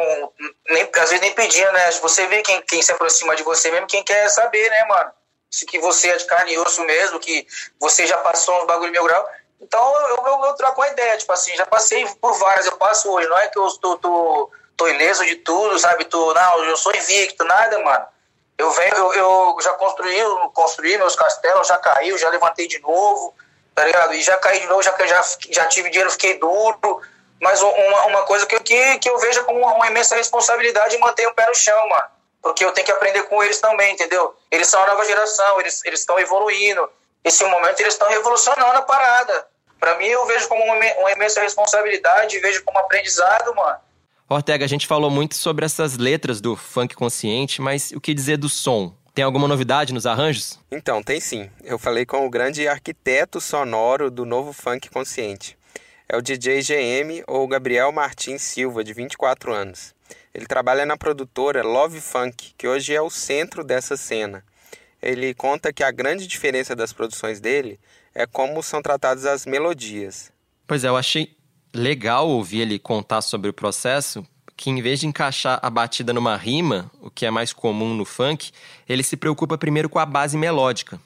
nem, 0.67 0.83
às 0.93 1.09
vezes 1.09 1.21
nem 1.21 1.33
pedindo, 1.33 1.71
né? 1.71 1.89
Você 2.01 2.27
vê 2.27 2.41
quem, 2.41 2.61
quem 2.63 2.81
se 2.81 2.91
aproxima 2.91 3.33
de 3.33 3.43
você 3.43 3.71
mesmo, 3.71 3.87
quem 3.87 4.03
quer 4.03 4.27
saber, 4.27 4.69
né, 4.69 4.83
mano? 4.89 5.11
Se 5.49 5.65
que 5.65 5.79
você 5.79 6.09
é 6.09 6.17
de 6.17 6.25
carne 6.25 6.51
e 6.51 6.59
osso 6.59 6.83
mesmo, 6.83 7.17
que 7.17 7.47
você 7.79 8.05
já 8.05 8.17
passou 8.17 8.61
uns 8.61 8.67
bagulho 8.67 8.91
mil 8.91 9.05
grau. 9.05 9.25
Então 9.61 10.09
eu, 10.09 10.17
eu, 10.17 10.45
eu 10.47 10.53
troco 10.55 10.81
uma 10.81 10.89
ideia, 10.89 11.17
tipo 11.17 11.31
assim, 11.31 11.55
já 11.55 11.65
passei 11.65 12.05
por 12.19 12.37
várias, 12.39 12.65
eu 12.65 12.75
passo 12.75 13.09
hoje, 13.09 13.29
não 13.29 13.37
é 13.37 13.47
que 13.47 13.57
eu 13.57 13.69
tô, 13.77 14.51
tô, 14.75 14.87
ileso 14.87 15.25
de 15.25 15.37
tudo, 15.37 15.77
sabe? 15.79 16.05
Tô, 16.05 16.33
não, 16.33 16.63
eu 16.65 16.77
sou 16.77 16.95
invicto, 16.95 17.43
nada, 17.43 17.79
mano. 17.79 18.05
Eu 18.57 18.71
venho, 18.71 18.95
eu, 18.95 19.13
eu 19.13 19.57
já 19.61 19.73
construí, 19.73 20.17
construí 20.53 20.97
meus 20.97 21.15
castelos, 21.15 21.67
já 21.67 21.77
caiu, 21.77 22.17
já 22.17 22.29
levantei 22.29 22.67
de 22.67 22.79
novo, 22.79 23.33
tá 23.73 23.83
ligado? 23.83 24.13
E 24.13 24.21
já 24.21 24.37
caí 24.37 24.61
de 24.61 24.67
novo, 24.67 24.81
já, 24.81 24.95
já, 25.05 25.23
já 25.49 25.65
tive 25.65 25.89
dinheiro, 25.89 26.11
fiquei 26.11 26.37
duro. 26.39 27.01
Mas 27.41 27.61
uma, 27.61 28.05
uma 28.05 28.21
coisa 28.23 28.45
que, 28.45 28.57
que, 28.61 28.99
que 28.99 29.09
eu 29.09 29.17
vejo 29.19 29.43
como 29.43 29.59
uma, 29.59 29.73
uma 29.73 29.87
imensa 29.87 30.15
responsabilidade 30.15 30.97
manter 30.97 31.27
o 31.27 31.33
pé 31.33 31.45
no 31.47 31.55
chão, 31.55 31.89
mano. 31.89 32.07
Porque 32.41 32.63
eu 32.63 32.71
tenho 32.71 32.85
que 32.85 32.91
aprender 32.91 33.23
com 33.23 33.43
eles 33.43 33.59
também, 33.59 33.93
entendeu? 33.93 34.35
Eles 34.49 34.67
são 34.67 34.81
a 34.81 34.87
nova 34.87 35.03
geração, 35.05 35.59
eles 35.59 35.83
estão 35.83 36.17
evoluindo. 36.19 36.89
Esse 37.23 37.43
momento 37.43 37.79
eles 37.79 37.95
estão 37.95 38.07
revolucionando 38.07 38.77
a 38.77 38.83
parada. 38.83 39.47
Para 39.79 39.95
mim, 39.95 40.05
eu 40.05 40.25
vejo 40.25 40.47
como 40.47 40.63
uma, 40.63 40.75
uma 40.75 41.11
imensa 41.11 41.41
responsabilidade, 41.41 42.39
vejo 42.39 42.63
como 42.63 42.77
aprendizado, 42.77 43.53
mano. 43.55 43.79
Ortega, 44.27 44.65
a 44.65 44.67
gente 44.67 44.87
falou 44.87 45.11
muito 45.11 45.35
sobre 45.35 45.65
essas 45.65 45.97
letras 45.97 46.41
do 46.41 46.55
funk 46.55 46.95
consciente, 46.95 47.61
mas 47.61 47.91
o 47.91 48.01
que 48.01 48.11
dizer 48.11 48.37
do 48.37 48.49
som? 48.49 48.95
Tem 49.13 49.23
alguma 49.23 49.47
novidade 49.47 49.93
nos 49.93 50.07
arranjos? 50.07 50.59
Então, 50.71 51.03
tem 51.03 51.19
sim. 51.19 51.47
Eu 51.63 51.77
falei 51.77 52.07
com 52.07 52.25
o 52.25 52.29
grande 52.29 52.67
arquiteto 52.67 53.39
sonoro 53.39 54.09
do 54.09 54.25
novo 54.25 54.51
funk 54.51 54.89
consciente. 54.89 55.55
É 56.09 56.17
o 56.17 56.23
DJ 56.23 56.61
GM 56.61 57.23
ou 57.27 57.47
Gabriel 57.47 57.91
Martins 57.91 58.41
Silva, 58.41 58.83
de 58.83 58.93
24 58.93 59.53
anos. 59.53 59.93
Ele 60.33 60.47
trabalha 60.47 60.87
na 60.87 60.97
produtora 60.97 61.61
Love 61.63 62.01
Funk, 62.01 62.55
que 62.57 62.67
hoje 62.67 62.95
é 62.95 63.01
o 63.01 63.11
centro 63.11 63.63
dessa 63.63 63.95
cena. 63.95 64.43
Ele 65.01 65.35
conta 65.35 65.71
que 65.71 65.83
a 65.83 65.91
grande 65.91 66.25
diferença 66.25 66.75
das 66.75 66.91
produções 66.91 67.39
dele 67.39 67.79
é 68.13 68.25
como 68.25 68.63
são 68.63 68.81
tratadas 68.81 69.25
as 69.25 69.45
melodias. 69.45 70.31
Pois 70.65 70.83
é, 70.83 70.87
eu 70.87 70.97
achei 70.97 71.34
legal 71.75 72.27
ouvir 72.27 72.61
ele 72.61 72.79
contar 72.79 73.21
sobre 73.21 73.49
o 73.49 73.53
processo, 73.53 74.25
que 74.55 74.69
em 74.69 74.81
vez 74.81 75.01
de 75.01 75.07
encaixar 75.07 75.59
a 75.61 75.69
batida 75.69 76.13
numa 76.13 76.37
rima, 76.37 76.89
o 77.01 77.11
que 77.11 77.25
é 77.25 77.31
mais 77.31 77.51
comum 77.51 77.93
no 77.93 78.05
funk, 78.05 78.51
ele 78.87 79.03
se 79.03 79.17
preocupa 79.17 79.57
primeiro 79.57 79.89
com 79.89 79.99
a 79.99 80.05
base 80.05 80.37
melódica. 80.37 80.99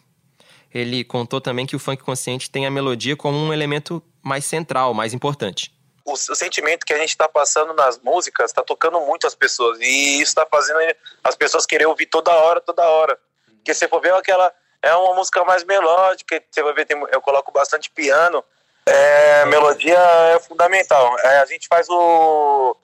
Ele 0.72 1.04
contou 1.04 1.42
também 1.42 1.66
que 1.66 1.76
o 1.76 1.80
funk 1.80 2.04
consciente 2.04 2.52
tem 2.52 2.68
a 2.68 2.72
melodia 2.72 3.16
como 3.16 3.38
um 3.38 3.52
elemento 3.52 4.04
mais 4.22 4.46
central, 4.46 4.94
mais 4.94 5.14
importante. 5.14 5.74
O, 6.06 6.14
o 6.14 6.36
sentimento 6.36 6.86
que 6.86 6.94
a 6.94 6.98
gente 6.98 7.10
está 7.10 7.28
passando 7.28 7.74
nas 7.74 8.00
músicas 8.00 8.52
está 8.52 8.64
tocando 8.64 9.00
muito 9.02 9.26
as 9.26 9.34
pessoas 9.34 9.80
e 9.80 10.22
isso 10.22 10.30
está 10.30 10.46
fazendo 10.46 10.80
as 11.24 11.36
pessoas 11.36 11.66
querer 11.66 11.88
ouvir 11.88 12.06
toda 12.06 12.32
hora, 12.32 12.62
toda 12.62 12.84
hora. 12.84 13.18
Porque 13.48 13.74
se 13.74 13.88
for 13.88 14.00
ver 14.00 14.14
aquela 14.14 14.54
é 14.82 14.94
uma 14.94 15.16
música 15.16 15.44
mais 15.44 15.64
melódica, 15.64 16.42
você 16.50 16.64
vai 16.64 16.74
ver 16.74 16.86
tem, 16.86 16.98
eu 17.12 17.22
coloco 17.22 17.52
bastante 17.52 17.90
piano, 17.90 18.44
é, 18.89 19.46
melodia 19.46 19.98
é 20.36 20.39
fundamental. 20.39 21.17
É, 21.19 21.39
a 21.39 21.46
gente 21.46 21.67
faz 21.67 21.88
o, 21.89 22.75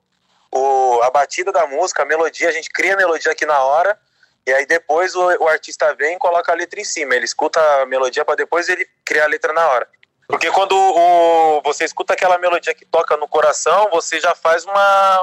o, 0.51 1.01
a 1.03 1.09
batida 1.09 1.51
da 1.51 1.65
música, 1.67 2.03
a 2.03 2.05
melodia, 2.05 2.49
a 2.49 2.51
gente 2.51 2.69
cria 2.69 2.93
a 2.93 2.97
melodia 2.97 3.31
aqui 3.31 3.45
na 3.45 3.59
hora, 3.59 3.97
e 4.45 4.53
aí 4.53 4.65
depois 4.65 5.15
o, 5.15 5.21
o 5.43 5.47
artista 5.47 5.93
vem 5.95 6.15
e 6.15 6.19
coloca 6.19 6.51
a 6.51 6.55
letra 6.55 6.79
em 6.79 6.85
cima. 6.85 7.15
Ele 7.15 7.25
escuta 7.25 7.59
a 7.81 7.85
melodia 7.85 8.23
para 8.23 8.35
depois 8.35 8.69
ele 8.69 8.87
criar 9.03 9.25
a 9.25 9.27
letra 9.27 9.51
na 9.53 9.67
hora. 9.67 9.87
Porque 10.27 10.49
quando 10.51 10.75
o, 10.75 11.61
você 11.61 11.85
escuta 11.85 12.13
aquela 12.13 12.37
melodia 12.37 12.73
que 12.73 12.85
toca 12.85 13.15
no 13.17 13.27
coração, 13.27 13.89
você 13.91 14.19
já 14.19 14.33
faz 14.33 14.65
uma, 14.65 15.19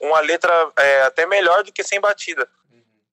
uma 0.00 0.20
letra 0.20 0.52
é, 0.76 1.02
até 1.02 1.26
melhor 1.26 1.64
do 1.64 1.72
que 1.72 1.82
sem 1.82 2.00
batida. 2.00 2.48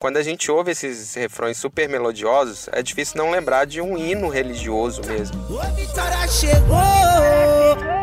Quando 0.01 0.17
a 0.17 0.24
gente 0.24 0.50
ouve 0.50 0.72
esses 0.72 1.13
refrões 1.13 1.58
super 1.58 1.88
melodiosos, 1.88 2.67
é 2.72 2.81
difícil 2.81 3.17
não 3.17 3.29
lembrar 3.29 3.65
de 3.65 3.79
um 3.79 3.96
hino 3.96 4.29
religioso 4.29 5.00
mesmo. 5.05 5.38
A 5.60 5.67
vitória 5.67 6.27
chegou, 6.27 6.75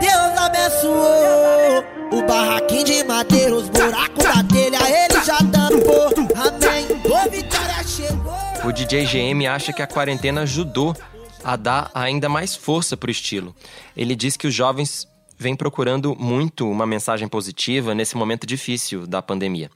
Deus 0.00 0.38
abençoou. 0.38 1.84
O 2.12 2.22
barraquinho 2.24 2.84
de 2.84 3.02
madeira, 3.02 3.52
os 3.52 3.68
buracos 3.68 4.22
da 4.22 4.44
telha, 4.44 4.78
ele 4.78 5.24
já 5.24 5.38
tampou. 5.38 6.06
Amém. 6.36 6.86
A 7.16 7.28
vitória 7.28 7.82
chegou. 7.82 8.32
O 8.64 8.72
DJ 8.72 9.04
GM 9.04 9.48
acha 9.48 9.72
que 9.72 9.82
a 9.82 9.86
quarentena 9.88 10.42
ajudou 10.42 10.96
a 11.42 11.56
dar 11.56 11.90
ainda 11.92 12.28
mais 12.28 12.54
força 12.54 12.96
para 12.96 13.08
o 13.08 13.10
estilo. 13.10 13.52
Ele 13.96 14.14
diz 14.14 14.36
que 14.36 14.46
os 14.46 14.54
jovens 14.54 15.08
vêm 15.36 15.56
procurando 15.56 16.14
muito 16.14 16.70
uma 16.70 16.86
mensagem 16.86 17.26
positiva 17.26 17.92
nesse 17.92 18.16
momento 18.16 18.46
difícil 18.46 19.04
da 19.04 19.20
pandemia. 19.20 19.68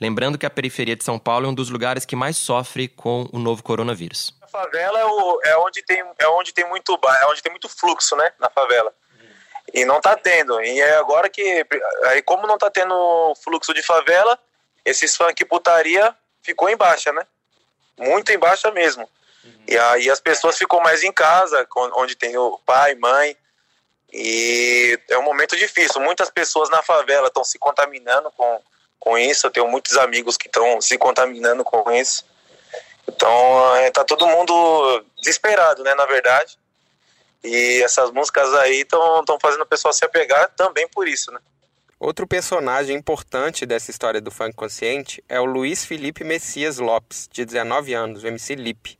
Lembrando 0.00 0.38
que 0.38 0.46
a 0.46 0.50
periferia 0.50 0.94
de 0.94 1.02
São 1.02 1.18
Paulo 1.18 1.46
é 1.46 1.48
um 1.48 1.54
dos 1.54 1.70
lugares 1.70 2.04
que 2.04 2.14
mais 2.14 2.36
sofre 2.36 2.86
com 2.88 3.28
o 3.32 3.38
novo 3.38 3.62
coronavírus. 3.62 4.32
A 4.40 4.46
favela 4.46 4.98
é, 5.00 5.04
o, 5.04 5.40
é, 5.44 5.56
onde, 5.58 5.82
tem, 5.82 6.04
é 6.18 6.28
onde 6.28 6.52
tem 6.52 6.68
muito 6.68 6.98
é 7.20 7.26
onde 7.26 7.42
tem 7.42 7.50
muito 7.50 7.68
fluxo, 7.68 8.14
né, 8.16 8.32
na 8.38 8.48
favela. 8.48 8.92
E 9.74 9.84
não 9.84 10.00
tá 10.00 10.16
tendo. 10.16 10.60
E 10.62 10.80
é 10.80 10.96
agora 10.96 11.28
que 11.28 11.66
aí 12.04 12.22
como 12.22 12.46
não 12.46 12.56
tá 12.56 12.70
tendo 12.70 13.34
fluxo 13.42 13.74
de 13.74 13.82
favela, 13.82 14.38
esses 14.84 15.16
funk 15.16 15.44
putaria 15.44 16.14
ficou 16.42 16.68
em 16.68 16.76
baixa, 16.76 17.12
né? 17.12 17.26
Muito 17.98 18.30
em 18.30 18.38
baixa 18.38 18.70
mesmo. 18.70 19.08
E 19.66 19.76
aí 19.76 20.08
as 20.08 20.20
pessoas 20.20 20.56
ficam 20.56 20.80
mais 20.80 21.02
em 21.02 21.12
casa, 21.12 21.66
onde 21.96 22.16
tem 22.16 22.36
o 22.36 22.58
pai, 22.64 22.94
mãe. 22.94 23.36
E 24.10 24.98
é 25.10 25.18
um 25.18 25.22
momento 25.22 25.56
difícil. 25.56 26.00
Muitas 26.00 26.30
pessoas 26.30 26.70
na 26.70 26.82
favela 26.82 27.26
estão 27.28 27.44
se 27.44 27.58
contaminando 27.58 28.30
com 28.30 28.62
com 28.98 29.16
isso. 29.18 29.46
Eu 29.46 29.50
tenho 29.50 29.68
muitos 29.68 29.96
amigos 29.96 30.36
que 30.36 30.48
estão 30.48 30.80
se 30.80 30.96
contaminando 30.98 31.64
com 31.64 31.90
isso. 31.90 32.24
Então, 33.08 33.76
é, 33.76 33.90
tá 33.90 34.04
todo 34.04 34.26
mundo 34.26 35.04
desesperado, 35.16 35.82
né, 35.82 35.94
na 35.94 36.06
verdade. 36.06 36.58
E 37.42 37.82
essas 37.82 38.10
músicas 38.10 38.52
aí 38.54 38.80
estão 38.80 39.38
fazendo 39.40 39.62
o 39.62 39.66
pessoal 39.66 39.92
se 39.92 40.04
apegar 40.04 40.50
também 40.56 40.88
por 40.88 41.06
isso, 41.06 41.30
né? 41.32 41.38
Outro 42.00 42.28
personagem 42.28 42.96
importante 42.96 43.66
dessa 43.66 43.90
história 43.90 44.20
do 44.20 44.30
funk 44.30 44.54
consciente 44.54 45.22
é 45.28 45.40
o 45.40 45.44
Luiz 45.44 45.84
Felipe 45.84 46.22
Messias 46.22 46.78
Lopes, 46.78 47.28
de 47.32 47.44
19 47.44 47.92
anos, 47.92 48.22
o 48.22 48.26
MC 48.26 48.54
Lipe. 48.54 48.98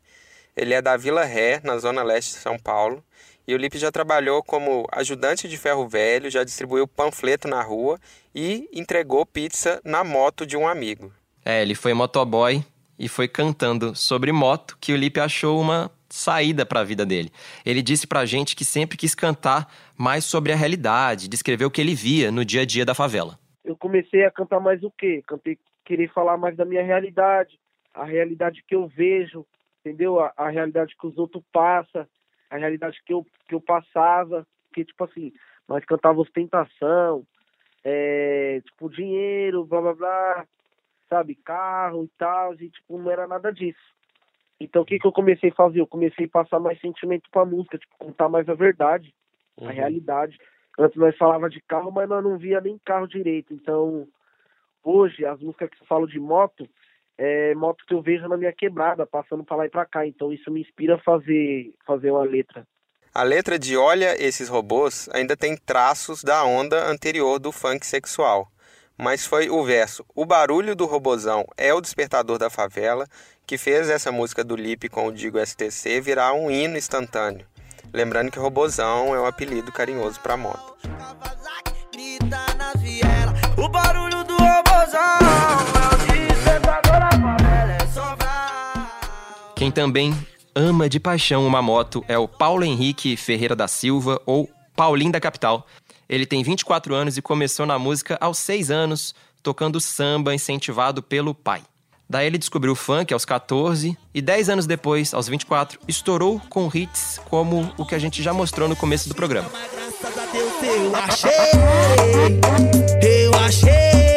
Ele 0.56 0.74
é 0.74 0.82
da 0.82 0.96
Vila 0.96 1.22
Ré, 1.22 1.60
na 1.62 1.78
zona 1.78 2.02
leste 2.02 2.34
de 2.34 2.40
São 2.40 2.58
Paulo, 2.58 3.04
e 3.48 3.54
o 3.54 3.56
Lipe 3.56 3.78
já 3.78 3.90
trabalhou 3.90 4.42
como 4.42 4.86
ajudante 4.92 5.48
de 5.48 5.56
ferro 5.56 5.88
velho, 5.88 6.30
já 6.30 6.44
distribuiu 6.44 6.86
panfleto 6.86 7.48
na 7.48 7.62
rua 7.62 7.98
e 8.34 8.68
entregou 8.74 9.24
pizza 9.24 9.80
na 9.82 10.04
moto 10.04 10.44
de 10.44 10.54
um 10.54 10.68
amigo. 10.68 11.10
É, 11.42 11.62
ele 11.62 11.74
foi 11.74 11.94
motoboy 11.94 12.62
e 12.98 13.08
foi 13.08 13.26
cantando 13.26 13.94
sobre 13.94 14.32
moto 14.32 14.76
que 14.78 14.92
o 14.92 14.96
Lipe 14.96 15.18
achou 15.18 15.58
uma 15.58 15.90
saída 16.10 16.66
para 16.66 16.80
a 16.80 16.84
vida 16.84 17.06
dele. 17.06 17.30
Ele 17.64 17.80
disse 17.80 18.06
pra 18.06 18.26
gente 18.26 18.54
que 18.54 18.66
sempre 18.66 18.98
quis 18.98 19.14
cantar 19.14 19.72
mais 19.96 20.26
sobre 20.26 20.52
a 20.52 20.56
realidade, 20.56 21.26
descrever 21.26 21.64
o 21.64 21.70
que 21.70 21.80
ele 21.80 21.94
via 21.94 22.30
no 22.30 22.44
dia 22.44 22.60
a 22.62 22.66
dia 22.66 22.84
da 22.84 22.94
favela. 22.94 23.38
Eu 23.64 23.76
comecei 23.78 24.26
a 24.26 24.30
cantar 24.30 24.60
mais 24.60 24.82
o 24.82 24.90
quê? 24.90 25.22
Cantei, 25.26 25.58
querer 25.86 26.12
falar 26.12 26.36
mais 26.36 26.54
da 26.54 26.66
minha 26.66 26.82
realidade, 26.82 27.58
a 27.94 28.04
realidade 28.04 28.62
que 28.68 28.74
eu 28.74 28.86
vejo, 28.86 29.46
entendeu? 29.80 30.20
A, 30.20 30.34
a 30.36 30.50
realidade 30.50 30.94
que 31.00 31.06
os 31.06 31.16
outros 31.16 31.42
passam, 31.50 32.06
a 32.50 32.56
realidade 32.56 33.00
que 33.04 33.12
eu, 33.12 33.26
que 33.46 33.54
eu 33.54 33.60
passava, 33.60 34.46
que, 34.72 34.84
tipo 34.84 35.04
assim, 35.04 35.32
nós 35.68 35.84
cantava 35.84 36.20
ostentação, 36.20 37.24
é, 37.84 38.60
tipo, 38.64 38.90
dinheiro, 38.90 39.64
blá 39.64 39.80
blá 39.80 39.94
blá, 39.94 40.46
sabe, 41.08 41.34
carro 41.34 42.04
e 42.04 42.10
tal, 42.18 42.54
e 42.54 42.70
tipo, 42.70 42.98
não 42.98 43.10
era 43.10 43.26
nada 43.26 43.52
disso. 43.52 43.78
Então 44.60 44.82
o 44.82 44.84
que 44.84 44.98
que 44.98 45.06
eu 45.06 45.12
comecei 45.12 45.50
a 45.50 45.54
fazer? 45.54 45.80
Eu 45.80 45.86
comecei 45.86 46.26
a 46.26 46.30
passar 46.30 46.58
mais 46.58 46.80
sentimento 46.80 47.30
pra 47.30 47.44
música, 47.44 47.78
tipo, 47.78 47.94
contar 47.98 48.28
mais 48.28 48.48
a 48.48 48.54
verdade, 48.54 49.14
uhum. 49.56 49.68
a 49.68 49.72
realidade. 49.72 50.38
Antes 50.78 50.96
nós 50.96 51.16
falava 51.16 51.48
de 51.48 51.60
carro, 51.62 51.90
mas 51.90 52.08
nós 52.08 52.22
não 52.22 52.38
via 52.38 52.60
nem 52.60 52.78
carro 52.84 53.06
direito. 53.06 53.52
Então, 53.52 54.06
hoje, 54.82 55.24
as 55.24 55.40
músicas 55.40 55.70
que 55.70 55.82
eu 55.82 55.86
falo 55.86 56.06
de 56.06 56.18
moto, 56.18 56.68
é, 57.18 57.52
moto 57.56 57.84
que 57.86 57.92
eu 57.92 58.00
vejo 58.00 58.28
na 58.28 58.36
minha 58.36 58.52
quebrada, 58.52 59.04
passando 59.04 59.42
para 59.44 59.56
lá 59.56 59.66
e 59.66 59.70
para 59.70 59.84
cá. 59.84 60.06
Então 60.06 60.32
isso 60.32 60.50
me 60.50 60.60
inspira 60.60 60.94
a 60.94 60.98
fazer, 60.98 61.74
fazer 61.84 62.12
uma 62.12 62.22
letra. 62.22 62.64
A 63.12 63.24
letra 63.24 63.58
de 63.58 63.76
Olha 63.76 64.14
esses 64.22 64.48
robôs 64.48 65.08
ainda 65.12 65.36
tem 65.36 65.56
traços 65.56 66.22
da 66.22 66.44
onda 66.44 66.88
anterior 66.88 67.40
do 67.40 67.50
funk 67.50 67.84
sexual. 67.84 68.48
Mas 68.96 69.24
foi 69.24 69.48
o 69.48 69.62
verso 69.62 70.04
O 70.14 70.26
barulho 70.26 70.74
do 70.74 70.84
robozão 70.84 71.44
é 71.56 71.72
o 71.72 71.80
despertador 71.80 72.36
da 72.38 72.50
favela 72.50 73.06
que 73.46 73.56
fez 73.56 73.88
essa 73.88 74.12
música 74.12 74.44
do 74.44 74.56
Lipe 74.56 74.88
com 74.88 75.06
o 75.06 75.12
Digo 75.12 75.44
STC 75.44 76.00
virar 76.00 76.32
um 76.32 76.50
hino 76.50 76.76
instantâneo. 76.76 77.46
Lembrando 77.92 78.30
que 78.30 78.38
robozão 78.38 79.14
é 79.14 79.20
um 79.20 79.24
apelido 79.24 79.72
carinhoso 79.72 80.20
para 80.20 80.36
moto. 80.36 80.76
O 83.56 83.68
barulho 83.68 84.24
do 84.24 84.36
robozão 84.36 85.27
Quem 89.68 89.72
também 89.72 90.16
ama 90.54 90.88
de 90.88 90.98
paixão 90.98 91.46
uma 91.46 91.60
moto 91.60 92.02
é 92.08 92.16
o 92.16 92.26
Paulo 92.26 92.64
Henrique 92.64 93.18
Ferreira 93.18 93.54
da 93.54 93.68
Silva, 93.68 94.18
ou 94.24 94.48
Paulinho 94.74 95.12
da 95.12 95.20
Capital. 95.20 95.66
Ele 96.08 96.24
tem 96.24 96.42
24 96.42 96.94
anos 96.94 97.18
e 97.18 97.22
começou 97.22 97.66
na 97.66 97.78
música 97.78 98.16
aos 98.18 98.38
6 98.38 98.70
anos, 98.70 99.14
tocando 99.42 99.78
samba 99.78 100.34
incentivado 100.34 101.02
pelo 101.02 101.34
pai. 101.34 101.60
Daí 102.08 102.26
ele 102.26 102.38
descobriu 102.38 102.72
o 102.72 102.74
funk 102.74 103.12
aos 103.12 103.26
14 103.26 103.94
e 104.14 104.22
10 104.22 104.48
anos 104.48 104.66
depois, 104.66 105.12
aos 105.12 105.28
24, 105.28 105.78
estourou 105.86 106.40
com 106.48 106.70
hits 106.72 107.20
como 107.28 107.70
o 107.76 107.84
que 107.84 107.94
a 107.94 107.98
gente 107.98 108.22
já 108.22 108.32
mostrou 108.32 108.70
no 108.70 108.76
começo 108.76 109.06
do 109.06 109.14
programa. 109.14 109.50
Eu 110.62 110.96
achei, 110.96 111.30
eu 113.02 113.34
achei, 113.34 114.07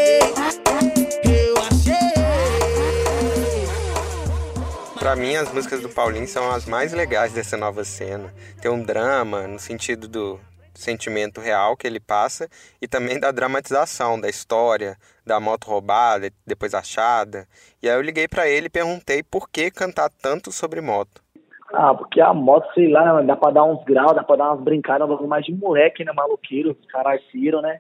Pra 5.02 5.16
mim, 5.16 5.36
as 5.36 5.52
músicas 5.52 5.82
do 5.82 5.90
Paulinho 5.90 6.28
são 6.28 6.52
as 6.52 6.68
mais 6.68 6.94
legais 6.94 7.34
dessa 7.34 7.58
nova 7.58 7.84
cena. 7.84 8.32
Tem 8.62 8.70
um 8.70 8.84
drama 8.84 9.48
no 9.48 9.58
sentido 9.58 10.08
do 10.08 10.40
sentimento 10.76 11.42
real 11.42 11.76
que 11.76 11.88
ele 11.88 12.00
passa 12.00 12.48
e 12.80 12.88
também 12.88 13.20
da 13.20 13.32
dramatização 13.32 14.22
da 14.22 14.30
história, 14.30 14.96
da 15.26 15.40
moto 15.40 15.66
roubada, 15.66 16.30
depois 16.46 16.76
achada. 16.76 17.48
E 17.82 17.90
aí 17.90 17.96
eu 17.96 18.02
liguei 18.04 18.28
para 18.28 18.48
ele 18.48 18.68
e 18.68 18.70
perguntei 18.70 19.24
por 19.24 19.50
que 19.50 19.72
cantar 19.72 20.12
tanto 20.22 20.52
sobre 20.52 20.82
moto. 20.82 21.20
Ah, 21.74 21.96
porque 21.96 22.22
a 22.22 22.32
moto, 22.32 22.72
sei 22.76 22.92
lá, 22.92 23.24
dá 23.24 23.36
pra 23.36 23.50
dar 23.50 23.64
uns 23.64 23.84
graus, 23.84 24.14
dá 24.14 24.24
pra 24.24 24.36
dar 24.36 24.52
umas 24.52 24.64
brincadas, 24.64 25.10
mais 25.22 25.44
de 25.44 25.52
moleque, 25.52 26.06
né, 26.06 26.14
maloqueiro, 26.14 26.78
os 26.80 26.86
caras 26.86 27.20
viram, 27.34 27.60
né? 27.60 27.80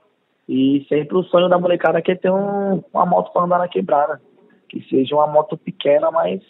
E 0.49 0.87
sempre 0.89 1.15
o 1.15 1.23
sonho 1.25 1.47
da 1.47 1.59
molecada 1.59 1.99
é 1.99 2.15
ter 2.15 2.31
um, 2.31 2.83
uma 2.91 3.05
moto 3.05 3.31
pra 3.31 3.43
andar 3.43 3.59
na 3.59 3.67
quebrada. 3.67 4.19
Que 4.67 4.81
seja 4.89 5.13
uma 5.13 5.27
moto 5.27 5.55
pequena, 5.55 6.09
mas 6.09 6.41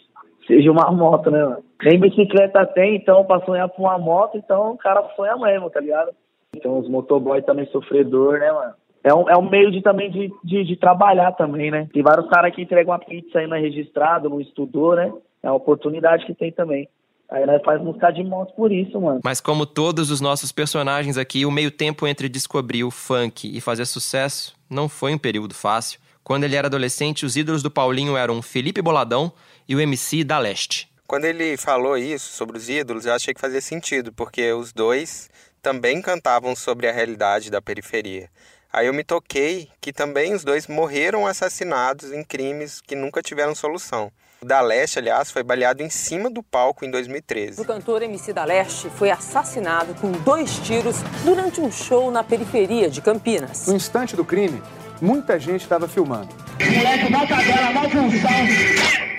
seja 0.52 0.70
uma 0.70 0.90
moto, 0.90 1.30
né, 1.30 1.42
mano? 1.42 1.64
Nem 1.82 1.98
bicicleta 1.98 2.66
tem, 2.66 2.96
então 2.96 3.24
pra 3.24 3.40
sonhar 3.44 3.68
com 3.70 3.82
uma 3.82 3.98
moto, 3.98 4.36
então 4.36 4.72
o 4.72 4.78
cara 4.78 5.02
sonha 5.16 5.36
mesmo, 5.36 5.70
tá 5.70 5.80
ligado? 5.80 6.10
Então 6.54 6.78
os 6.78 6.88
motoboy 6.88 7.40
também 7.42 7.66
sofredor, 7.66 8.38
né, 8.38 8.52
mano? 8.52 8.74
É 9.04 9.12
um, 9.12 9.28
é 9.28 9.36
um 9.36 9.48
meio 9.48 9.72
de 9.72 9.82
também 9.82 10.10
de, 10.10 10.32
de, 10.44 10.64
de 10.64 10.76
trabalhar 10.76 11.32
também, 11.32 11.70
né? 11.70 11.88
Tem 11.92 12.02
vários 12.02 12.28
caras 12.28 12.54
que 12.54 12.62
entregam 12.62 12.92
uma 12.92 13.00
pizza 13.00 13.38
aí 13.38 13.46
não 13.46 13.56
é 13.56 13.60
registrado, 13.60 14.28
não 14.28 14.40
estudou, 14.40 14.94
né? 14.94 15.12
É 15.42 15.48
uma 15.48 15.56
oportunidade 15.56 16.24
que 16.24 16.34
tem 16.34 16.52
também. 16.52 16.88
Aí 17.28 17.46
nós 17.46 17.62
faz 17.64 17.82
música 17.82 18.10
de 18.10 18.22
moto 18.22 18.54
por 18.54 18.70
isso, 18.70 19.00
mano. 19.00 19.20
Mas 19.24 19.40
como 19.40 19.64
todos 19.64 20.10
os 20.10 20.20
nossos 20.20 20.52
personagens 20.52 21.16
aqui, 21.16 21.46
o 21.46 21.50
meio 21.50 21.70
tempo 21.70 22.06
entre 22.06 22.28
descobrir 22.28 22.84
o 22.84 22.90
funk 22.90 23.50
e 23.50 23.60
fazer 23.60 23.86
sucesso 23.86 24.54
não 24.70 24.88
foi 24.88 25.14
um 25.14 25.18
período 25.18 25.54
fácil. 25.54 25.98
Quando 26.22 26.44
ele 26.44 26.54
era 26.54 26.68
adolescente, 26.68 27.26
os 27.26 27.34
ídolos 27.34 27.62
do 27.62 27.70
Paulinho 27.70 28.16
eram 28.16 28.40
Felipe 28.40 28.80
Boladão 28.80 29.32
e 29.68 29.74
o 29.74 29.80
MC 29.80 30.24
da 30.24 30.38
Leste. 30.38 30.90
Quando 31.06 31.24
ele 31.24 31.56
falou 31.56 31.96
isso 31.98 32.32
sobre 32.32 32.56
os 32.56 32.68
ídolos, 32.68 33.04
eu 33.04 33.12
achei 33.12 33.34
que 33.34 33.40
fazia 33.40 33.60
sentido, 33.60 34.12
porque 34.12 34.52
os 34.52 34.72
dois 34.72 35.28
também 35.60 36.00
cantavam 36.00 36.56
sobre 36.56 36.88
a 36.88 36.92
realidade 36.92 37.50
da 37.50 37.60
periferia. 37.60 38.28
Aí 38.72 38.86
eu 38.86 38.94
me 38.94 39.04
toquei 39.04 39.68
que 39.80 39.92
também 39.92 40.32
os 40.32 40.42
dois 40.42 40.66
morreram 40.66 41.26
assassinados 41.26 42.10
em 42.10 42.24
crimes 42.24 42.80
que 42.80 42.96
nunca 42.96 43.20
tiveram 43.20 43.54
solução. 43.54 44.10
O 44.40 44.46
da 44.46 44.60
Leste, 44.62 44.98
aliás, 44.98 45.30
foi 45.30 45.42
baleado 45.42 45.82
em 45.82 45.90
cima 45.90 46.30
do 46.30 46.42
palco 46.42 46.84
em 46.84 46.90
2013. 46.90 47.60
O 47.60 47.64
cantor 47.64 48.02
MC 48.02 48.32
da 48.32 48.44
Leste 48.44 48.88
foi 48.90 49.10
assassinado 49.10 49.94
com 49.94 50.10
dois 50.10 50.56
tiros 50.60 50.96
durante 51.22 51.60
um 51.60 51.70
show 51.70 52.10
na 52.10 52.24
periferia 52.24 52.88
de 52.88 53.02
Campinas. 53.02 53.66
No 53.66 53.76
instante 53.76 54.16
do 54.16 54.24
crime, 54.24 54.62
muita 55.00 55.38
gente 55.38 55.60
estava 55.60 55.86
filmando. 55.86 56.34
Moleque, 56.58 57.12
vai 57.12 57.28
tabela, 57.28 57.72
vai 57.72 57.90
função. 57.90 59.11